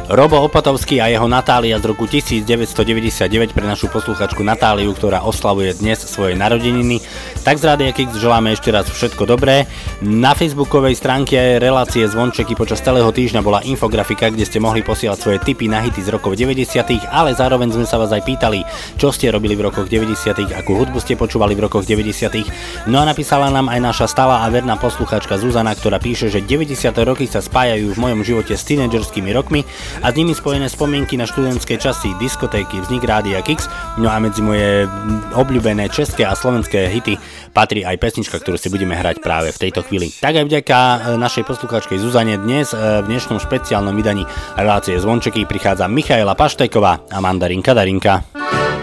Robo 0.07 0.39
Opatovský 0.39 1.03
a 1.03 1.11
jeho 1.11 1.27
Natália 1.27 1.75
z 1.83 1.91
roku 1.91 2.07
1999 2.07 3.51
pre 3.51 3.67
našu 3.67 3.91
posluchačku 3.91 4.39
Natáliu, 4.39 4.95
ktorá 4.95 5.19
oslavuje 5.27 5.75
dnes 5.83 5.99
svoje 5.99 6.31
narodeniny. 6.31 7.03
Tak 7.43 7.59
z 7.59 7.67
Rádia 7.67 7.91
Kix 7.91 8.15
želáme 8.15 8.55
ešte 8.55 8.71
raz 8.71 8.87
všetko 8.87 9.27
dobré. 9.27 9.67
Na 9.99 10.31
facebookovej 10.31 10.95
stránke 10.95 11.59
relácie 11.59 12.07
Zvončeky 12.07 12.55
počas 12.55 12.79
celého 12.79 13.11
týždňa 13.11 13.43
bola 13.43 13.59
infografika, 13.67 14.31
kde 14.31 14.47
ste 14.47 14.63
mohli 14.63 14.79
posielať 14.79 15.19
svoje 15.19 15.37
tipy 15.43 15.67
na 15.67 15.83
hity 15.83 15.99
z 15.99 16.07
rokov 16.07 16.39
90 16.39 17.03
ale 17.11 17.35
zároveň 17.35 17.75
sme 17.75 17.83
sa 17.83 17.99
vás 17.99 18.07
aj 18.15 18.23
pýtali, 18.23 18.63
čo 18.95 19.11
ste 19.11 19.27
robili 19.27 19.59
v 19.59 19.67
rokoch 19.67 19.91
90 19.91 20.55
akú 20.55 20.71
hudbu 20.71 21.03
ste 21.03 21.19
počúvali 21.19 21.51
v 21.51 21.67
rokoch 21.67 21.83
90 21.83 22.87
No 22.87 23.03
a 23.03 23.03
napísala 23.03 23.51
nám 23.51 23.67
aj 23.67 23.83
naša 23.83 24.07
stála 24.07 24.39
a 24.39 24.47
verná 24.47 24.79
posluchačka 24.79 25.35
Zuzana, 25.35 25.75
ktorá 25.75 25.99
píše, 25.99 26.31
že 26.31 26.39
90 26.39 26.95
roky 27.03 27.27
sa 27.27 27.43
spájajú 27.43 27.91
v 27.91 27.99
mojom 27.99 28.23
živote 28.23 28.55
s 28.55 28.63
tínedžerskými 28.63 29.35
rokmi 29.35 29.67
a 30.01 30.07
s 30.11 30.17
nimi 30.17 30.33
spojené 30.33 30.69
spomienky 30.69 31.17
na 31.17 31.25
študentské 31.25 31.77
časy, 31.81 32.13
diskotéky, 32.21 32.81
vznik 32.81 33.03
Rádia 33.03 33.41
Kix, 33.41 33.65
no 33.97 34.09
a 34.09 34.17
medzi 34.21 34.45
moje 34.45 34.85
obľúbené 35.33 35.89
české 35.89 36.25
a 36.25 36.37
slovenské 36.37 36.89
hity 36.89 37.17
patrí 37.53 37.81
aj 37.81 37.97
pesnička, 37.97 38.37
ktorú 38.37 38.57
si 38.59 38.69
budeme 38.69 38.93
hrať 38.93 39.19
práve 39.21 39.49
v 39.49 39.61
tejto 39.67 39.81
chvíli. 39.85 40.13
Tak 40.13 40.33
aj 40.37 40.45
vďaka 40.45 40.77
e, 40.77 40.97
našej 41.17 41.43
poslucháčkej 41.45 41.97
Zuzane 41.97 42.37
dnes 42.37 42.71
e, 42.73 42.77
v 42.77 43.09
dnešnom 43.09 43.41
špeciálnom 43.41 43.95
vydaní 43.97 44.23
relácie 44.53 44.97
Zvončeky 45.01 45.49
prichádza 45.49 45.89
Michaela 45.89 46.37
Pašteková 46.37 47.09
a 47.09 47.17
Mandarinka 47.17 47.73
Darinka. 47.73 48.21
Jeden 48.33 48.76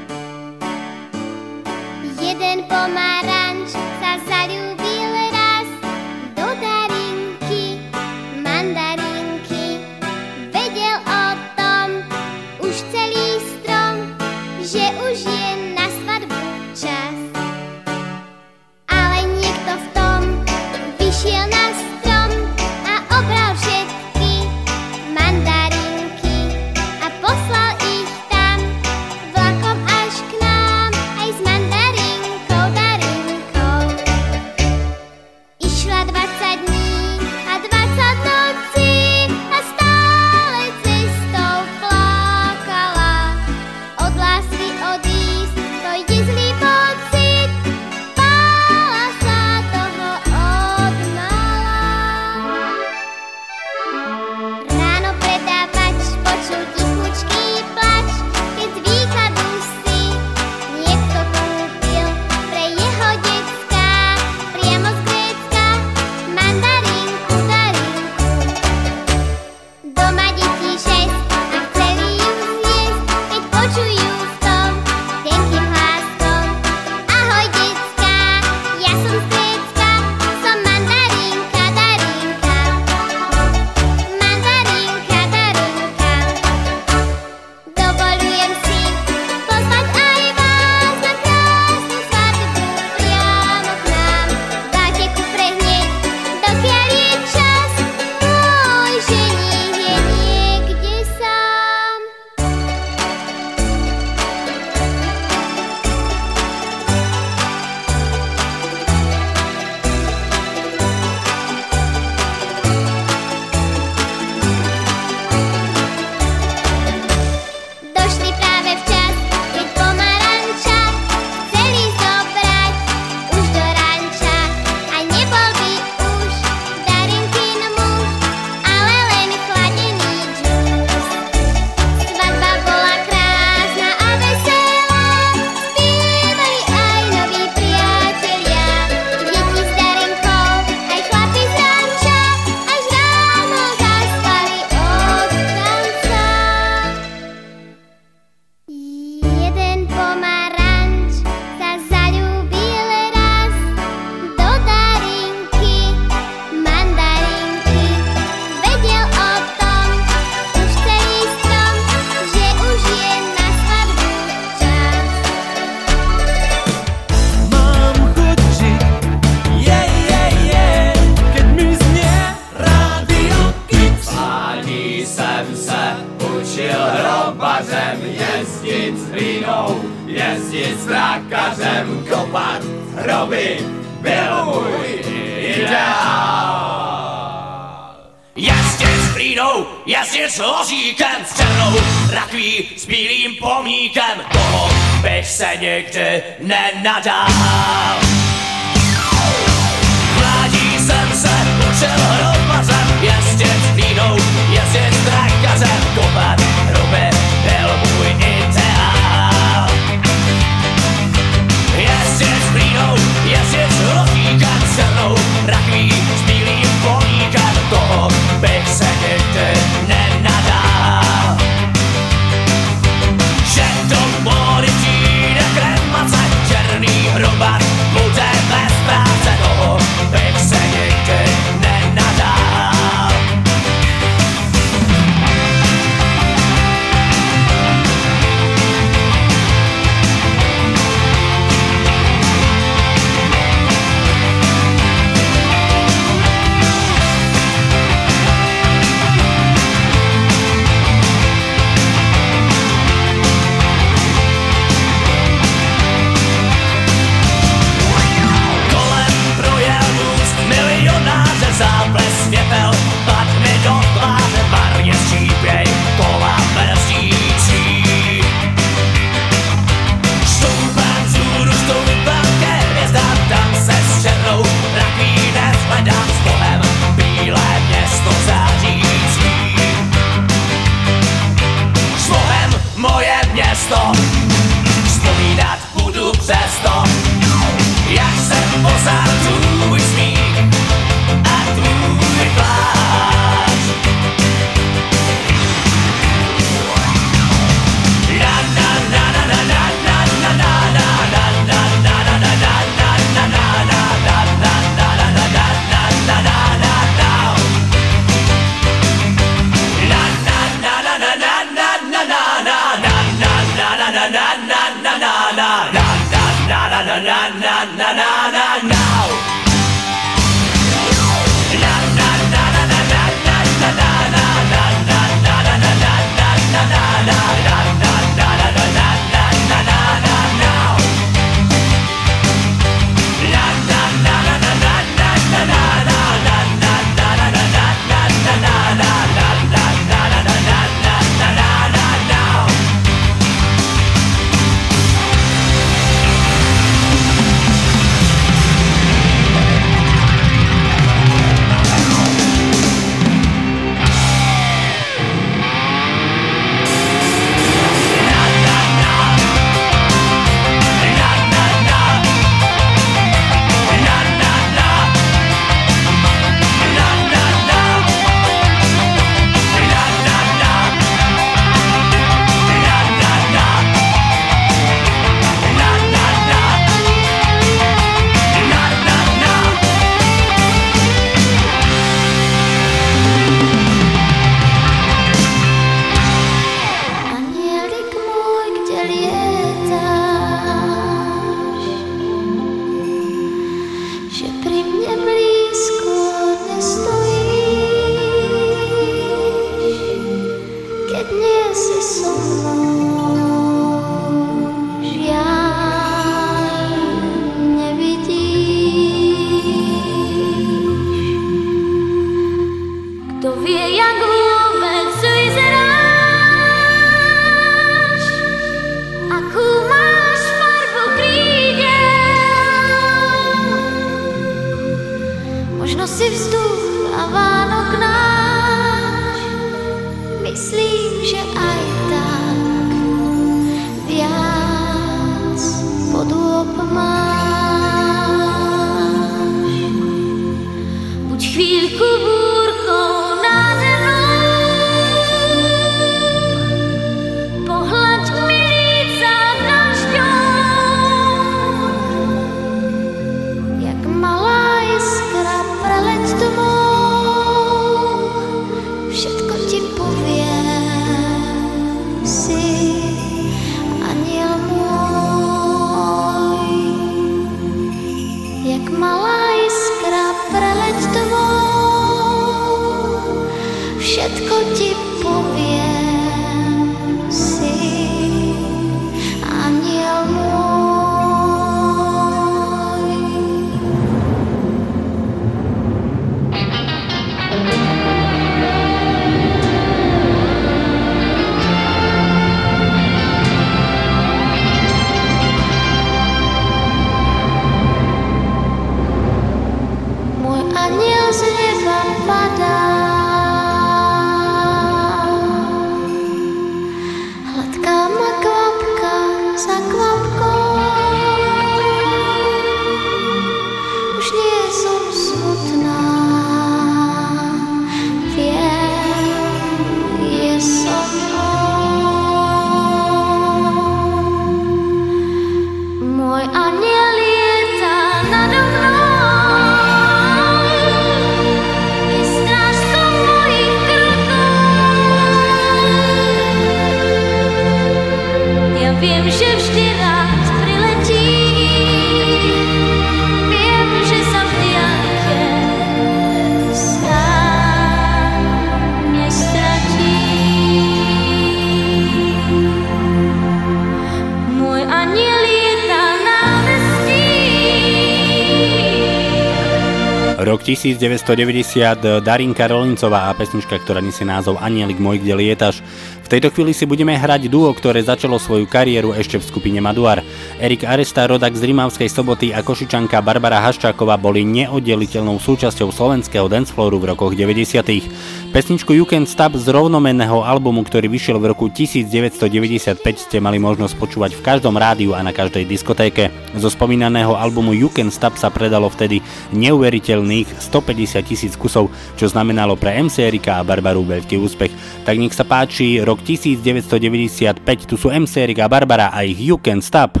1990 560.62 562.06
Darinka 562.06 562.46
Rolincová 562.46 563.10
a 563.10 563.16
pesnička, 563.18 563.58
ktorá 563.58 563.82
nesie 563.82 564.06
názov 564.06 564.38
Anielik 564.38 564.78
môj, 564.78 565.02
kde 565.02 565.18
lietaš. 565.18 565.58
V 566.06 566.08
tejto 566.08 566.30
chvíli 566.30 566.54
si 566.54 566.70
budeme 566.70 566.94
hrať 566.94 567.26
duo, 567.26 567.50
ktoré 567.50 567.82
začalo 567.82 568.22
svoju 568.22 568.46
kariéru 568.46 568.94
ešte 568.94 569.18
v 569.18 569.26
skupine 569.26 569.58
Maduar. 569.58 570.06
Erik 570.38 570.62
Aresta, 570.62 571.10
rodak 571.10 571.34
z 571.34 571.50
Rimavskej 571.50 571.90
soboty 571.90 572.30
a 572.30 572.46
košičanka 572.46 573.02
Barbara 573.02 573.42
Haščáková 573.42 573.98
boli 573.98 574.22
neoddeliteľnou 574.22 575.18
súčasťou 575.18 575.74
slovenského 575.74 576.30
danceflooru 576.30 576.78
v 576.78 576.94
rokoch 576.94 577.18
90. 577.18 578.21
Pesničku 578.32 578.72
You 578.72 578.88
Can 578.88 579.04
Stop 579.04 579.36
z 579.36 579.44
rovnomenného 579.52 580.24
albumu, 580.24 580.64
ktorý 580.64 580.88
vyšiel 580.88 581.20
v 581.20 581.36
roku 581.36 581.52
1995, 581.52 582.80
ste 583.04 583.20
mali 583.20 583.36
možnosť 583.36 583.76
počúvať 583.76 584.16
v 584.16 584.24
každom 584.24 584.56
rádiu 584.56 584.96
a 584.96 585.04
na 585.04 585.12
každej 585.12 585.44
diskotéke. 585.44 586.08
Zo 586.40 586.48
spomínaného 586.48 587.12
albumu 587.12 587.52
You 587.52 587.68
Can 587.68 587.92
Stop 587.92 588.16
sa 588.16 588.32
predalo 588.32 588.72
vtedy 588.72 589.04
neuveriteľných 589.36 590.48
150 590.48 591.04
tisíc 591.04 591.36
kusov, 591.36 591.68
čo 592.00 592.08
znamenalo 592.08 592.56
pre 592.56 592.72
MC 592.80 593.04
Erika 593.04 593.36
a 593.36 593.44
Barbaru 593.44 593.84
veľký 593.84 594.16
úspech. 594.16 594.56
Tak 594.88 594.96
nech 594.96 595.12
sa 595.12 595.28
páči, 595.28 595.84
rok 595.84 596.00
1995, 596.00 597.68
tu 597.68 597.76
sú 597.76 597.92
MC 597.92 598.32
Erika 598.32 598.48
a 598.48 598.52
Barbara 598.52 598.96
a 598.96 599.04
ich 599.04 599.20
You 599.20 599.36
Can 599.44 599.60
Stop. 599.60 600.00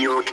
You 0.00 0.24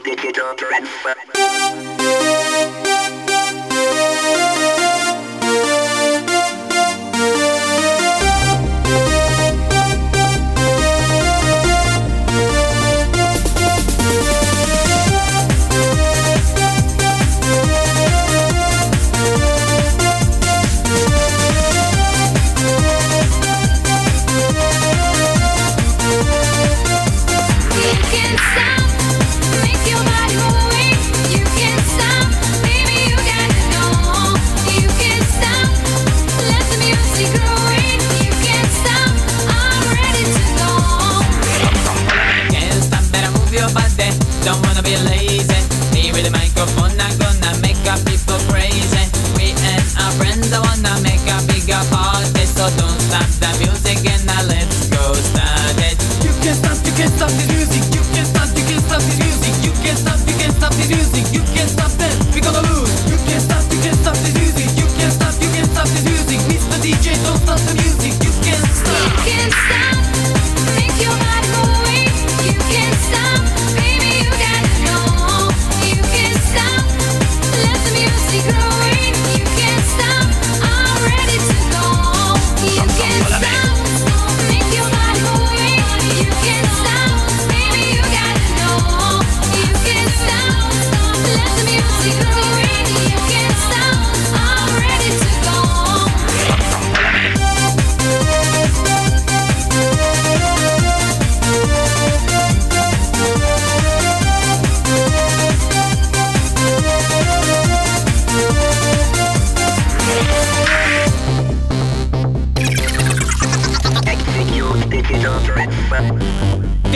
stop 53.28 53.40
the 53.40 53.64
music 53.64 53.98
and 54.08 54.26
now 54.26 54.42
let's 54.46 54.88
go 54.88 55.12
start 55.14 55.76
it. 55.78 55.98
You 56.24 56.32
can't 56.42 56.56
stop, 56.56 56.76
you 56.86 56.92
can't 56.92 57.12
stop 57.12 57.30
this 57.30 57.48
music. 57.48 57.79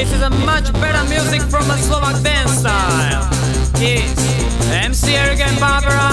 This 0.04 0.20
is 0.20 0.20
a 0.20 0.28
much 0.44 0.70
better 0.74 1.00
music 1.08 1.40
from 1.48 1.64
a 1.72 1.78
Slovak 1.80 2.20
dance 2.20 2.60
style. 2.60 3.24
Yes, 3.80 4.12
MC 4.68 5.16
Eric 5.16 5.40
and 5.40 5.56
Barbara. 5.56 6.12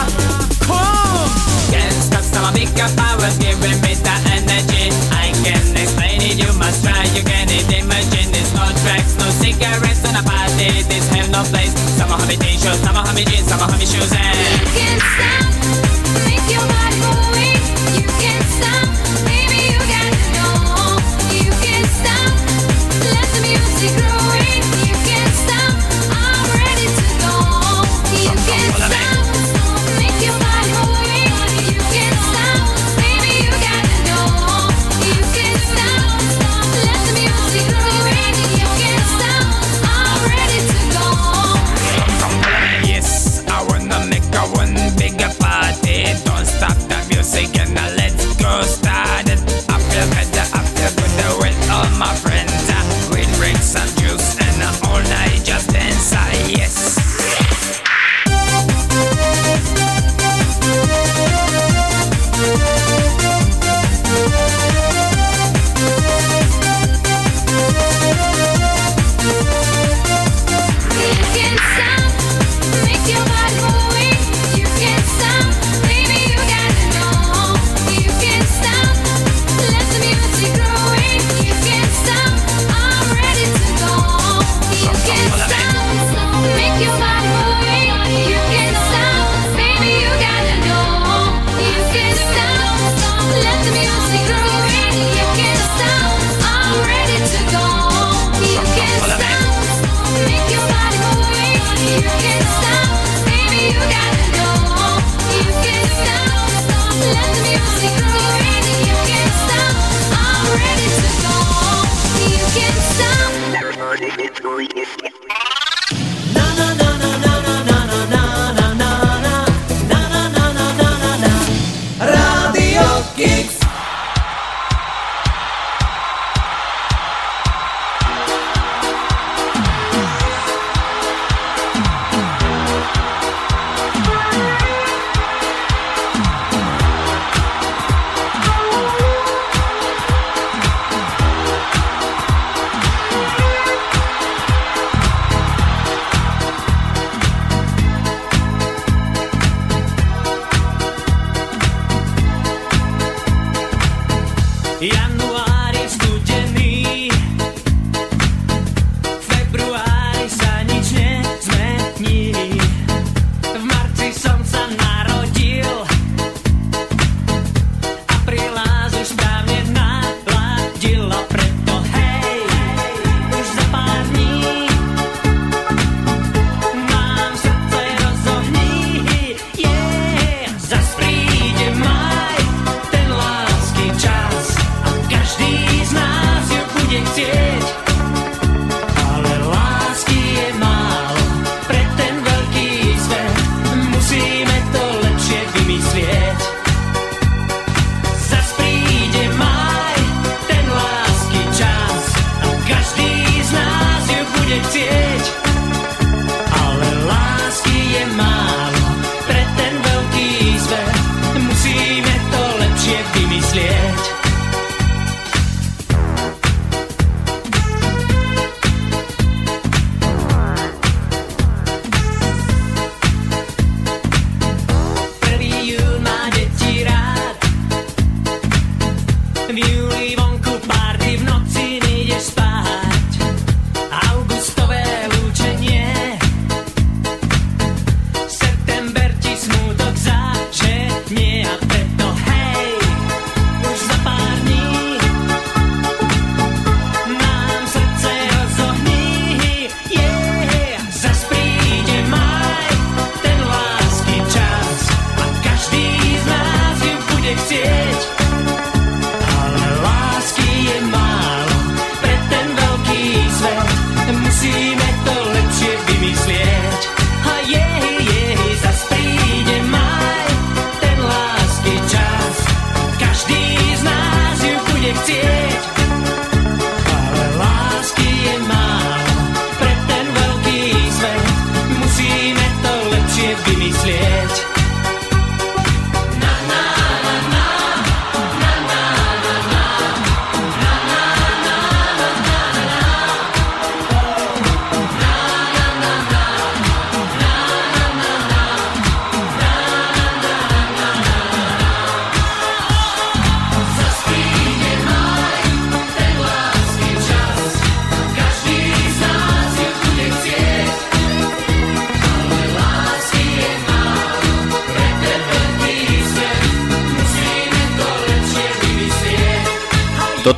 Come! 0.64 1.28
Can't 1.68 1.92
stop 2.00 2.24
some 2.24 2.56
bigger 2.56 2.88
powers 2.96 3.36
giving 3.36 3.76
me 3.84 3.92
the 4.00 4.16
energy. 4.32 4.96
I 5.12 5.36
can 5.44 5.76
explain 5.76 6.24
it, 6.24 6.40
you 6.40 6.48
must 6.56 6.88
try. 6.88 7.04
You 7.12 7.20
can 7.28 7.52
imagine 7.52 8.32
this 8.32 8.56
no 8.56 8.64
tracks, 8.80 9.20
no 9.20 9.28
cigarettes 9.44 10.08
on 10.08 10.16
a 10.16 10.24
party. 10.24 10.88
This 10.88 11.12
have 11.12 11.28
no 11.28 11.44
place. 11.52 11.76
Some 12.00 12.16
have 12.16 12.24
me 12.32 12.40
t-shirts, 12.40 12.80
some 12.80 12.96
have 12.96 13.12
me 13.12 13.28
jeans, 13.28 13.52
some 13.52 13.60
have 13.60 13.76
me 13.76 13.84
shoes 13.84 14.16
and. 14.16 14.24
Eh. 14.24 14.56
You 14.56 14.72
can 14.72 15.00
stop, 15.04 15.51
the 23.82 24.11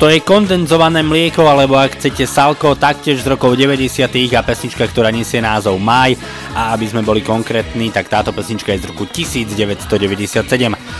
Toto 0.04 0.12
je 0.12 0.20
kondenzované 0.20 1.00
mlieko, 1.00 1.48
alebo 1.48 1.80
ak 1.80 1.96
chcete 1.96 2.28
salko, 2.28 2.76
taktiež 2.76 3.24
z 3.24 3.32
rokov 3.32 3.56
90. 3.56 4.04
a 4.36 4.44
pesnička, 4.44 4.84
ktorá 4.84 5.08
nesie 5.08 5.40
názov 5.40 5.80
Maj. 5.80 6.12
A 6.52 6.76
aby 6.76 6.84
sme 6.84 7.00
boli 7.00 7.24
konkrétni, 7.24 7.88
tak 7.88 8.12
táto 8.12 8.28
pesnička 8.28 8.76
je 8.76 8.84
z 8.84 8.92
roku 8.92 9.08
1997. 9.08 10.44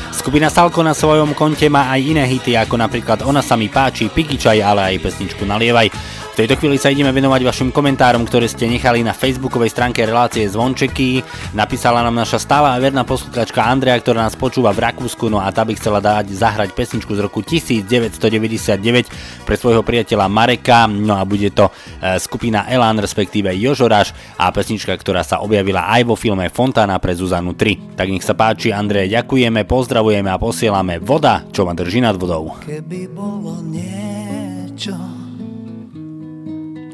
Skupina 0.09 0.49
Salko 0.49 0.81
na 0.81 0.97
svojom 0.97 1.37
konte 1.37 1.69
má 1.69 1.93
aj 1.93 2.01
iné 2.01 2.25
hity, 2.25 2.57
ako 2.57 2.81
napríklad 2.81 3.29
Ona 3.29 3.45
sa 3.45 3.61
mi 3.61 3.69
páči, 3.69 4.09
Pikičaj, 4.09 4.65
ale 4.65 4.97
aj 4.97 5.05
pesničku 5.05 5.45
Nalievaj. 5.45 5.93
V 6.35 6.43
tejto 6.43 6.59
chvíli 6.59 6.83
sa 6.83 6.91
ideme 6.91 7.15
venovať 7.15 7.47
vašim 7.47 7.71
komentárom, 7.71 8.27
ktoré 8.27 8.51
ste 8.51 8.67
nechali 8.67 9.07
na 9.07 9.15
facebookovej 9.15 9.71
stránke 9.71 10.03
relácie 10.03 10.43
Zvončeky. 10.51 11.23
Napísala 11.55 12.03
nám 12.03 12.27
naša 12.27 12.43
stála 12.43 12.75
a 12.75 12.83
verná 12.83 13.07
posluchačka 13.07 13.63
Andrea, 13.63 13.95
ktorá 14.03 14.27
nás 14.27 14.35
počúva 14.35 14.75
v 14.75 14.83
Rakúsku, 14.83 15.31
no 15.31 15.39
a 15.39 15.55
tá 15.55 15.63
by 15.63 15.79
chcela 15.79 16.03
dať 16.03 16.35
zahrať 16.35 16.75
pesničku 16.75 17.15
z 17.15 17.23
roku 17.23 17.39
1999 17.39 19.47
pre 19.47 19.55
svojho 19.55 19.87
priateľa 19.87 20.27
Mareka, 20.27 20.91
no 20.91 21.15
a 21.15 21.23
bude 21.23 21.55
to 21.55 21.71
e, 21.71 22.19
skupina 22.19 22.67
Elan, 22.67 22.99
respektíve 22.99 23.55
Jožoráš 23.55 24.11
a 24.35 24.51
pesnička, 24.51 24.91
ktorá 24.91 25.23
sa 25.23 25.39
objavila 25.39 25.87
aj 25.87 26.03
vo 26.03 26.19
filme 26.19 26.51
Fontána 26.51 26.99
pre 26.99 27.15
Zuzanu 27.15 27.55
3. 27.55 27.95
Tak 27.95 28.11
nech 28.11 28.27
sa 28.27 28.35
páči, 28.35 28.75
Andrej, 28.75 29.07
ďakujeme, 29.07 29.63
pozdravujeme 29.71 30.35
a 30.35 30.43
posielame 30.43 30.99
voda, 30.99 31.47
čo 31.55 31.63
ma 31.63 31.79
drží 31.79 32.03
nad 32.03 32.19
vodou. 32.19 32.59
Keby 32.67 33.07
bolo 33.15 33.63
niečo, 33.63 34.99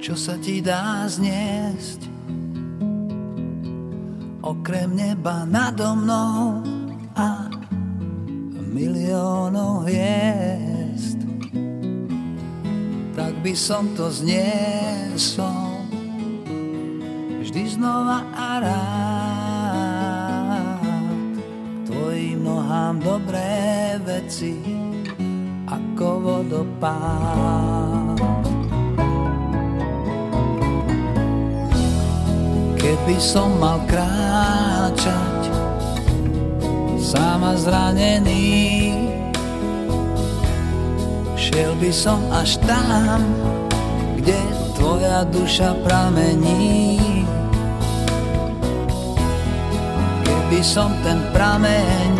čo 0.00 0.16
sa 0.16 0.40
ti 0.40 0.64
dá 0.64 1.04
zniesť? 1.04 2.08
Okrem 4.40 4.96
neba 4.96 5.44
nado 5.44 5.92
mnou 5.92 6.64
a 7.12 7.52
miliónov 8.72 9.84
hviezd. 9.84 11.20
Tak 13.12 13.44
by 13.44 13.52
som 13.52 13.92
to 13.92 14.08
zniesol 14.08 15.84
Vždy 17.44 17.76
znova 17.76 18.24
a 18.32 18.64
rád. 18.64 18.80
Tvojim 21.84 22.40
nohám 22.40 23.04
dobré 23.04 24.00
veci 24.00 24.56
Ako 25.68 26.24
vodopád 26.24 28.29
Keby 32.80 33.20
som 33.20 33.60
mal 33.60 33.84
kráčať 33.84 35.52
Sám 36.96 37.44
a 37.44 37.52
zranený 37.52 38.96
Šiel 41.36 41.76
by 41.76 41.92
som 41.92 42.24
až 42.32 42.56
tam 42.64 43.20
Kde 44.16 44.40
tvoja 44.80 45.28
duša 45.28 45.76
pramení. 45.84 46.96
Keby 50.24 50.64
som 50.64 50.88
ten 51.04 51.20
prameň 51.36 52.16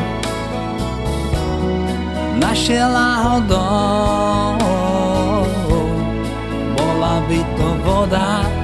Našiel 2.37 2.93
náhodou 2.93 4.61
Bola 6.77 7.25
by 7.25 7.41
to 7.57 7.69
voda 7.81 8.60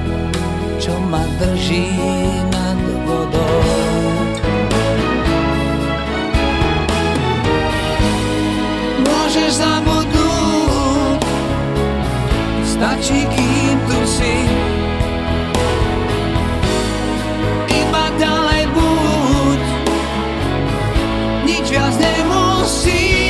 ma 1.07 1.23
drží 1.39 1.87
nad 2.51 2.79
vodou. 3.07 3.63
Môžeš 9.07 9.51
zabudnúť, 9.63 11.23
stačí 12.67 13.23
kým 13.23 13.77
tu 13.87 13.99
si. 14.03 14.35
Iba 17.71 18.05
ďalej 18.19 18.63
buď, 18.75 19.61
nič 21.47 21.65
viac 21.71 21.95
nemusíš. 21.95 23.26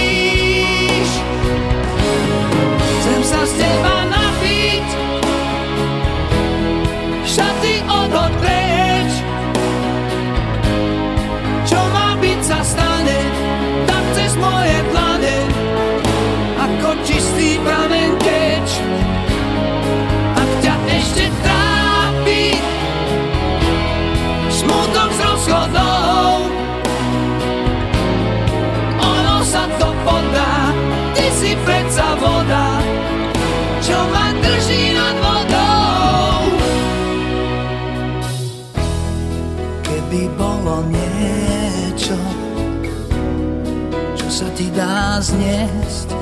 Dá 45.17 45.25
zniesť 45.25 46.13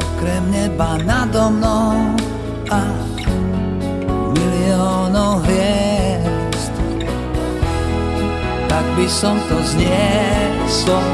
Okrem 0.00 0.48
neba 0.48 0.96
nado 1.04 1.52
mnou 1.52 2.16
a 2.72 2.80
miliónov 4.32 5.44
hviezd. 5.44 6.72
Tak 8.64 8.86
by 8.96 9.04
som 9.04 9.36
to 9.52 9.60
zniesol. 9.76 11.04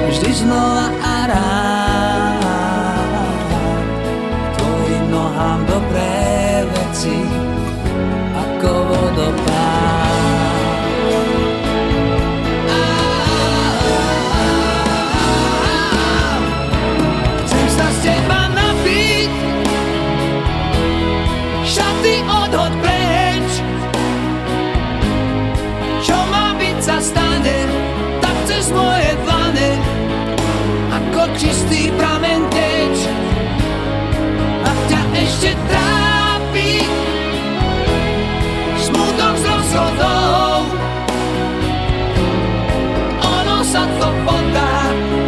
Vždy 0.00 0.32
znova 0.32 0.88
a 1.04 1.16
rád. 1.28 2.40
Tvojim 4.56 5.04
nohám 5.12 5.60
dobré 5.68 6.64
veci 6.72 7.43
to 44.04 44.36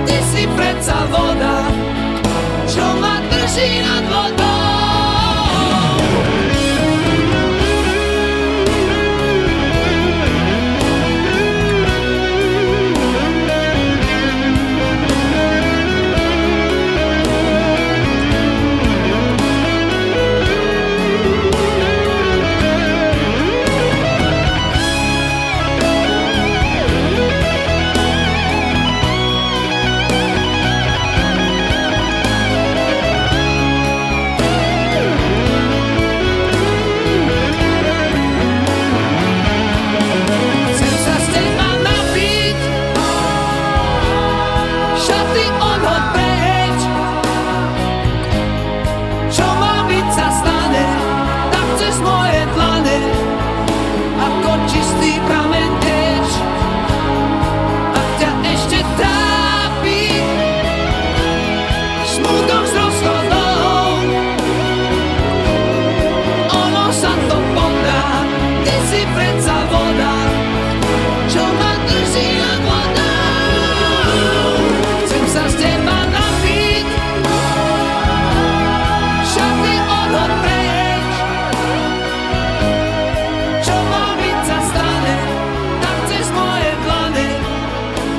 Ty 0.07 0.19
si 0.21 0.45
predsa 0.53 0.97
voda. 1.09 1.65
Čo 2.69 2.85
ma 3.01 3.25
drží 3.31 3.81
nad 3.81 4.05
vodou 4.11 4.46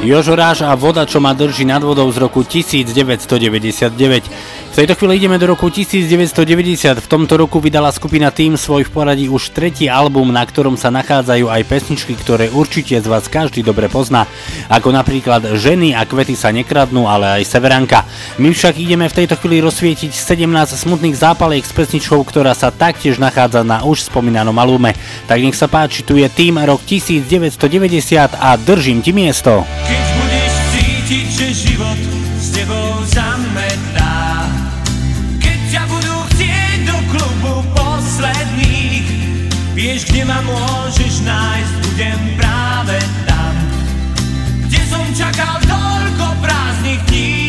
Jožo 0.07 0.39
Ráž 0.39 0.63
a 0.63 0.71
voda, 0.71 1.03
čo 1.03 1.19
ma 1.19 1.35
drží 1.35 1.67
nad 1.67 1.83
vodou 1.83 2.07
z 2.15 2.23
roku 2.23 2.39
1999. 2.39 3.91
V 4.71 4.75
tejto 4.79 4.95
chvíli 4.95 5.19
ideme 5.19 5.35
do 5.35 5.51
roku 5.51 5.67
1990. 5.67 7.03
V 7.03 7.07
tomto 7.11 7.35
roku 7.35 7.59
vydala 7.59 7.91
skupina 7.91 8.31
Team 8.31 8.55
svoj 8.55 8.87
v 8.87 8.91
poradí 8.95 9.25
už 9.27 9.51
tretí 9.51 9.91
album, 9.91 10.31
na 10.31 10.47
ktorom 10.47 10.79
sa 10.79 10.87
nachádzajú 10.95 11.51
aj 11.51 11.67
pesničky, 11.67 12.15
ktoré 12.15 12.47
určite 12.47 12.95
z 12.95 13.03
vás 13.03 13.27
každý 13.27 13.67
dobre 13.67 13.91
pozná, 13.91 14.23
ako 14.71 14.95
napríklad 14.95 15.59
Ženy 15.59 15.91
a 15.91 16.07
kvety 16.07 16.39
sa 16.39 16.55
nekradnú, 16.55 17.03
ale 17.03 17.43
aj 17.43 17.43
Severanka. 17.43 18.07
My 18.39 18.55
však 18.55 18.79
ideme 18.79 19.11
v 19.11 19.17
tejto 19.17 19.35
chvíli 19.43 19.59
rozsvietiť 19.59 20.15
17 20.15 20.47
smutných 20.87 21.19
zápaliek 21.19 21.67
s 21.67 21.75
pesničkou, 21.75 22.23
ktorá 22.23 22.55
sa 22.55 22.71
taktiež 22.71 23.19
nachádza 23.19 23.67
na 23.67 23.83
už 23.83 24.07
spomínanom 24.07 24.55
albume. 24.55 24.95
Tak 25.27 25.43
nech 25.43 25.57
sa 25.57 25.67
páči, 25.67 26.07
tu 26.07 26.15
je 26.15 26.31
Team 26.31 26.63
rok 26.63 26.79
1990 26.87 28.39
a 28.39 28.55
držím 28.55 29.03
ti 29.03 29.11
miesto. 29.11 29.67
Cítiť, 31.07 31.31
že 31.31 31.71
život 31.71 31.99
s 32.35 32.51
tebou 32.51 32.99
zametá. 33.07 34.43
Keď 35.39 35.59
ťa 35.71 35.83
budú 35.87 36.15
chcieť 36.35 36.83
do 36.83 36.97
klubu 37.07 37.63
posledných 37.71 39.07
Vieš, 39.71 40.03
kde 40.11 40.27
ma 40.27 40.43
môžeš 40.43 41.23
nájsť, 41.23 41.73
budem 41.79 42.19
práve 42.35 42.99
tam. 43.23 43.55
Kde 44.67 44.81
som 44.83 45.07
čakal 45.15 45.55
toľko 45.63 46.27
prázdnych 46.43 46.99
dní. 47.07 47.39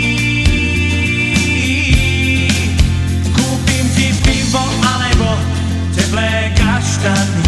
Kúpim 3.35 3.87
ti 3.99 4.15
pivo 4.23 4.63
alebo 4.87 5.35
teplé 5.99 6.55
kaštany 6.55 7.48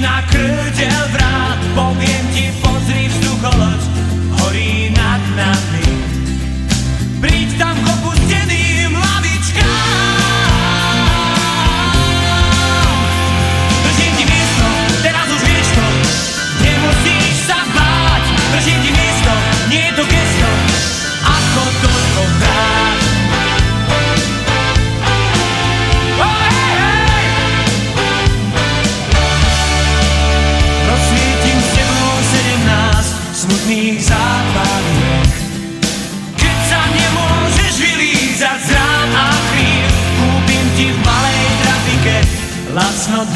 na 0.00 0.20
krdeľ 0.28 1.02
vrát. 1.12 1.58
Poviem 1.72 2.24
ti, 2.32 2.52
pozri 2.60 3.08
vzducholoď, 3.08 3.95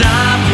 stop 0.01 0.50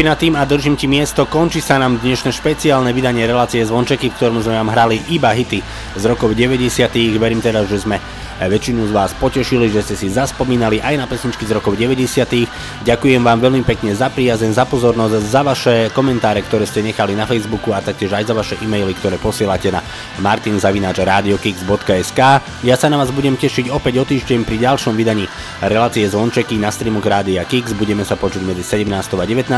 Skupina 0.00 0.16
Tým 0.16 0.32
a 0.40 0.48
Držím 0.48 0.80
ti 0.80 0.88
miesto 0.88 1.28
končí 1.28 1.60
sa 1.60 1.76
nám 1.76 2.00
dnešné 2.00 2.32
špeciálne 2.32 2.88
vydanie 2.88 3.28
relácie 3.28 3.60
Zvončeky, 3.60 4.08
v 4.08 4.16
ktorom 4.16 4.40
sme 4.40 4.56
vám 4.56 4.72
hrali 4.72 4.96
iba 5.12 5.28
hity 5.28 5.60
z 5.92 6.02
rokov 6.08 6.32
90. 6.32 6.88
Verím 7.20 7.44
teda, 7.44 7.68
že 7.68 7.84
sme 7.84 8.00
väčšinu 8.48 8.88
z 8.88 8.92
vás 8.96 9.12
potešili, 9.20 9.68
že 9.68 9.84
ste 9.84 9.96
si 9.98 10.08
zaspomínali 10.08 10.80
aj 10.80 10.94
na 10.96 11.04
pesničky 11.04 11.44
z 11.44 11.52
rokov 11.60 11.76
90. 11.76 12.48
Ďakujem 12.88 13.20
vám 13.20 13.36
veľmi 13.44 13.60
pekne 13.68 13.92
za 13.92 14.08
priazeň, 14.08 14.56
za 14.56 14.64
pozornosť, 14.64 15.14
za 15.20 15.42
vaše 15.44 15.92
komentáre, 15.92 16.40
ktoré 16.46 16.64
ste 16.64 16.80
nechali 16.80 17.12
na 17.12 17.28
Facebooku 17.28 17.76
a 17.76 17.84
taktiež 17.84 18.16
aj 18.16 18.24
za 18.30 18.34
vaše 18.36 18.56
e-maily, 18.64 18.96
ktoré 18.96 19.20
posielate 19.20 19.68
na 19.68 19.84
martinzavinačradiokix.sk 20.24 22.20
Ja 22.64 22.76
sa 22.80 22.88
na 22.88 22.96
vás 22.96 23.12
budem 23.12 23.36
tešiť 23.36 23.68
opäť 23.68 24.00
o 24.00 24.04
týždeň 24.08 24.48
pri 24.48 24.56
ďalšom 24.62 24.96
vydaní 24.96 25.28
relácie 25.60 26.08
Zvončeky 26.08 26.56
na 26.56 26.72
streamu 26.72 27.02
Rádia 27.02 27.44
Kix. 27.44 27.74
Budeme 27.74 28.06
sa 28.06 28.14
počuť 28.14 28.46
medzi 28.46 28.62
17. 28.62 28.86
a 28.94 29.24
19. 29.26 29.50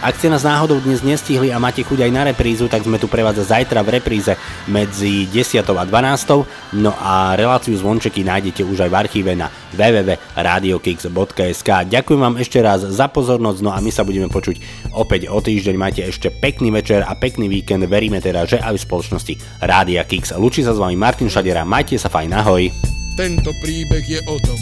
Ak 0.00 0.14
ste 0.16 0.32
nás 0.32 0.46
náhodou 0.46 0.80
dnes 0.80 1.04
nestihli 1.04 1.52
a 1.52 1.60
máte 1.60 1.84
chuť 1.84 2.06
aj 2.06 2.10
na 2.14 2.22
reprízu, 2.32 2.70
tak 2.70 2.86
sme 2.88 2.96
tu 2.96 3.06
pre 3.10 3.20
vás 3.20 3.36
zajtra 3.36 3.84
v 3.84 4.00
repríze 4.00 4.32
medzi 4.64 5.28
10. 5.28 5.60
a 5.62 5.84
12. 5.84 6.78
No 6.78 6.96
a 6.96 7.36
reláciu 7.36 7.76
Zvončeky 8.08 8.24
nájdete 8.24 8.64
už 8.64 8.88
aj 8.88 8.90
v 8.90 8.96
archíve 9.04 9.36
na 9.36 9.52
www.radiokix.sk 9.76 11.70
Ďakujem 11.92 12.20
vám 12.24 12.40
ešte 12.40 12.64
raz 12.64 12.80
za 12.80 13.04
pozornosť, 13.12 13.60
no 13.60 13.68
a 13.68 13.84
my 13.84 13.92
sa 13.92 14.00
budeme 14.00 14.32
počuť 14.32 14.56
opäť 14.96 15.28
o 15.28 15.36
týždeň. 15.44 15.76
Majte 15.76 16.08
ešte 16.08 16.32
pekný 16.32 16.72
večer 16.72 17.04
a 17.04 17.12
pekný 17.12 17.52
víkend. 17.52 17.84
Veríme 17.84 18.24
teda, 18.24 18.48
že 18.48 18.64
aj 18.64 18.80
v 18.80 18.84
spoločnosti 18.88 19.60
Rádia 19.60 20.08
Kix. 20.08 20.32
Lúči 20.40 20.64
sa 20.64 20.72
s 20.72 20.80
vami 20.80 20.96
Martin 20.96 21.28
Šadera, 21.28 21.68
majte 21.68 22.00
sa 22.00 22.08
fajn, 22.08 22.32
ahoj. 22.32 22.72
Tento 23.20 23.52
príbeh 23.60 24.08
je 24.08 24.24
o 24.24 24.40
tom, 24.40 24.56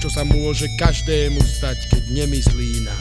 čo 0.00 0.08
sa 0.08 0.24
môže 0.24 0.64
každému 0.80 1.44
stať, 1.44 1.92
keď 1.92 2.24
nemyslí 2.24 2.88
na... 2.88 2.96